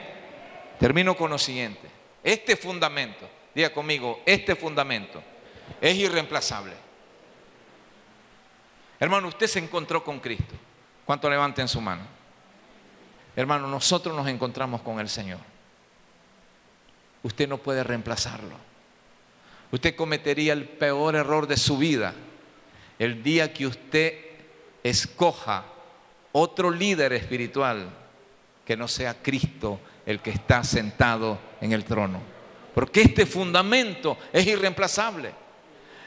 Termino 0.79 1.17
con 1.17 1.31
lo 1.31 1.39
siguiente. 1.39 1.87
Este 2.23 2.55
fundamento, 2.55 3.27
diga 3.55 3.71
conmigo, 3.71 4.21
este 4.27 4.55
fundamento 4.55 5.23
es 5.81 5.95
irreemplazable. 5.95 6.86
Hermano, 8.99 9.27
usted 9.27 9.47
se 9.47 9.59
encontró 9.59 10.03
con 10.03 10.19
Cristo. 10.19 10.55
¿Cuánto 11.05 11.29
levanten 11.29 11.67
su 11.67 11.79
mano? 11.79 12.03
Hermano, 13.35 13.67
nosotros 13.67 14.15
nos 14.15 14.27
encontramos 14.27 14.81
con 14.81 14.99
el 14.99 15.09
Señor. 15.09 15.39
Usted 17.23 17.47
no 17.47 17.57
puede 17.57 17.83
reemplazarlo. 17.83 18.55
Usted 19.71 19.95
cometería 19.95 20.53
el 20.53 20.65
peor 20.67 21.15
error 21.15 21.45
de 21.47 21.57
su 21.57 21.77
vida 21.77 22.13
el 22.99 23.21
día 23.21 23.53
que 23.53 23.67
usted 23.67 24.13
escoja 24.83 25.65
otro 26.31 26.71
líder 26.71 27.13
espiritual 27.13 27.89
que 28.65 28.77
no 28.77 28.87
sea 28.87 29.21
Cristo 29.21 29.79
el 30.05 30.19
que 30.19 30.31
está 30.31 30.63
sentado 30.63 31.37
en 31.61 31.73
el 31.73 31.85
trono. 31.85 32.19
Porque 32.73 33.01
este 33.01 33.25
fundamento 33.25 34.17
es 34.31 34.45
irreemplazable. 34.45 35.31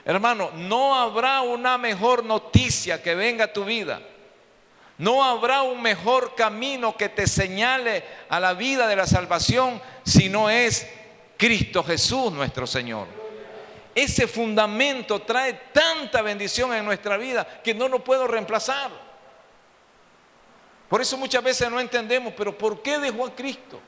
Hermano, 0.05 0.51
no 0.55 0.95
habrá 0.95 1.43
una 1.43 1.77
mejor 1.79 2.25
noticia 2.25 3.03
que 3.03 3.15
venga 3.15 3.47
a 3.47 3.53
tu 3.53 3.65
vida. 3.65 4.01
No 4.99 5.25
habrá 5.25 5.63
un 5.63 5.81
mejor 5.81 6.35
camino 6.35 6.97
que 6.97 7.09
te 7.09 7.27
señale 7.27 8.05
a 8.29 8.39
la 8.39 8.53
vida 8.55 8.87
de 8.87 8.97
la 8.97 9.07
salvación 9.07 9.81
si 10.05 10.29
no 10.29 10.51
es 10.51 10.87
Cristo 11.37 11.83
Jesús 11.83 12.33
nuestro 12.33 12.67
Señor. 12.67 13.07
Ese 13.95 14.27
fundamento 14.27 15.23
trae 15.23 15.55
tanta 15.73 16.23
bendición 16.23 16.75
en 16.75 16.85
nuestra 16.85 17.17
vida 17.17 17.47
que 17.63 17.75
no 17.75 17.89
lo 17.89 18.05
puedo 18.05 18.27
reemplazar. 18.27 18.91
Por 20.89 21.01
eso 21.01 21.17
muchas 21.17 21.43
veces 21.43 21.71
no 21.71 21.81
entendemos, 21.81 22.35
pero 22.37 22.57
¿por 22.57 22.83
qué 22.83 22.99
dejó 22.99 23.27
a 23.27 23.35
Cristo? 23.35 23.81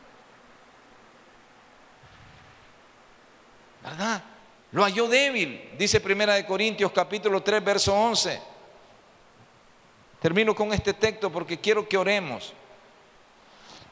¿Verdad? 3.82 4.22
Lo 4.72 4.82
halló 4.82 5.06
débil, 5.06 5.70
dice 5.78 6.00
Primera 6.00 6.34
de 6.34 6.46
Corintios 6.46 6.90
capítulo 6.92 7.42
3, 7.42 7.62
verso 7.62 7.94
11. 7.94 8.40
Termino 10.20 10.54
con 10.54 10.72
este 10.72 10.94
texto 10.94 11.30
porque 11.30 11.60
quiero 11.60 11.86
que 11.86 11.98
oremos. 11.98 12.54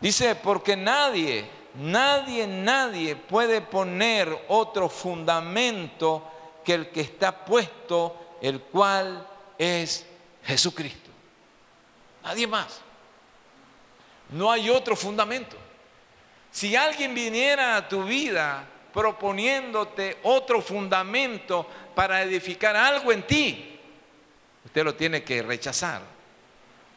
Dice, 0.00 0.34
porque 0.36 0.76
nadie, 0.76 1.44
nadie, 1.74 2.46
nadie 2.46 3.14
puede 3.14 3.60
poner 3.60 4.46
otro 4.48 4.88
fundamento 4.88 6.24
que 6.64 6.74
el 6.74 6.88
que 6.88 7.02
está 7.02 7.44
puesto, 7.44 8.38
el 8.40 8.60
cual 8.60 9.26
es 9.58 10.06
Jesucristo. 10.44 11.10
Nadie 12.22 12.46
más. 12.46 12.80
No 14.30 14.50
hay 14.50 14.70
otro 14.70 14.96
fundamento. 14.96 15.56
Si 16.50 16.74
alguien 16.74 17.14
viniera 17.14 17.76
a 17.76 17.88
tu 17.88 18.04
vida 18.04 18.64
proponiéndote 18.92 20.18
otro 20.22 20.60
fundamento 20.60 21.66
para 21.94 22.22
edificar 22.22 22.76
algo 22.76 23.12
en 23.12 23.22
ti, 23.22 23.78
usted 24.64 24.84
lo 24.84 24.94
tiene 24.94 25.22
que 25.22 25.42
rechazar. 25.42 26.02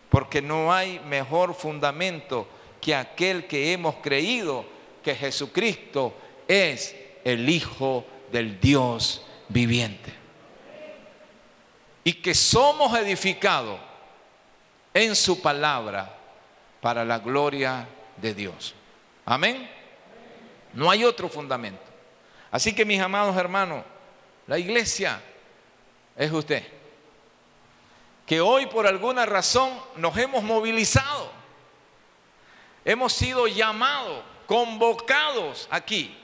Porque 0.10 0.42
no 0.42 0.72
hay 0.72 1.00
mejor 1.00 1.56
fundamento 1.56 2.48
que 2.80 2.94
aquel 2.94 3.48
que 3.48 3.74
hemos 3.74 3.96
creído 3.96 4.66
que 5.02 5.16
Jesucristo 5.16 6.16
es 6.48 6.96
el 7.24 7.50
Hijo 7.50 8.06
del 8.32 8.60
Dios 8.60 9.26
viviente. 9.50 10.14
Y 12.04 12.14
que 12.14 12.34
somos 12.34 12.98
edificados 12.98 13.80
en 14.94 15.16
su 15.16 15.42
palabra 15.42 16.16
para 16.82 17.06
la 17.06 17.20
gloria 17.20 17.88
de 18.18 18.34
Dios. 18.34 18.76
Amén. 19.26 19.83
No 20.74 20.90
hay 20.90 21.04
otro 21.04 21.30
fundamento. 21.30 21.84
Así 22.52 22.74
que 22.74 22.86
mis 22.86 23.02
amados 23.02 23.36
hermanos, 23.38 23.84
la 24.48 24.58
iglesia 24.60 25.22
es 26.16 26.32
usted. 26.32 26.64
Que 28.26 28.42
hoy 28.42 28.66
por 28.68 28.88
alguna 28.88 29.26
razón 29.26 29.72
nos 29.96 30.18
hemos 30.18 30.44
movilizado. 30.44 31.32
Hemos 32.86 33.14
sido 33.14 33.48
llamados, 33.48 34.24
convocados 34.46 35.68
aquí 35.72 36.18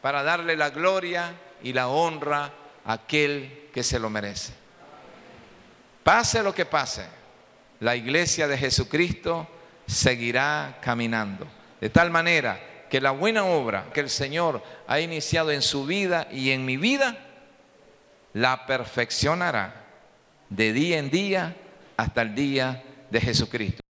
para 0.00 0.22
darle 0.22 0.56
la 0.56 0.70
gloria 0.70 1.34
y 1.62 1.72
la 1.72 1.88
honra 1.88 2.52
a 2.84 2.94
aquel 2.94 3.68
que 3.72 3.82
se 3.82 3.98
lo 3.98 4.10
merece. 4.10 4.52
Pase 6.02 6.42
lo 6.42 6.52
que 6.54 6.66
pase, 6.66 7.06
la 7.80 7.94
iglesia 7.94 8.48
de 8.48 8.58
Jesucristo 8.58 9.46
seguirá 9.86 10.78
caminando. 10.80 11.46
De 11.80 11.90
tal 11.90 12.10
manera 12.10 12.71
que 12.92 13.00
la 13.00 13.12
buena 13.12 13.46
obra 13.46 13.86
que 13.94 14.00
el 14.00 14.10
Señor 14.10 14.62
ha 14.86 15.00
iniciado 15.00 15.50
en 15.50 15.62
su 15.62 15.86
vida 15.86 16.28
y 16.30 16.50
en 16.50 16.66
mi 16.66 16.76
vida, 16.76 17.16
la 18.34 18.66
perfeccionará 18.66 19.86
de 20.50 20.74
día 20.74 20.98
en 20.98 21.08
día 21.08 21.56
hasta 21.96 22.20
el 22.20 22.34
día 22.34 22.82
de 23.10 23.18
Jesucristo. 23.18 23.81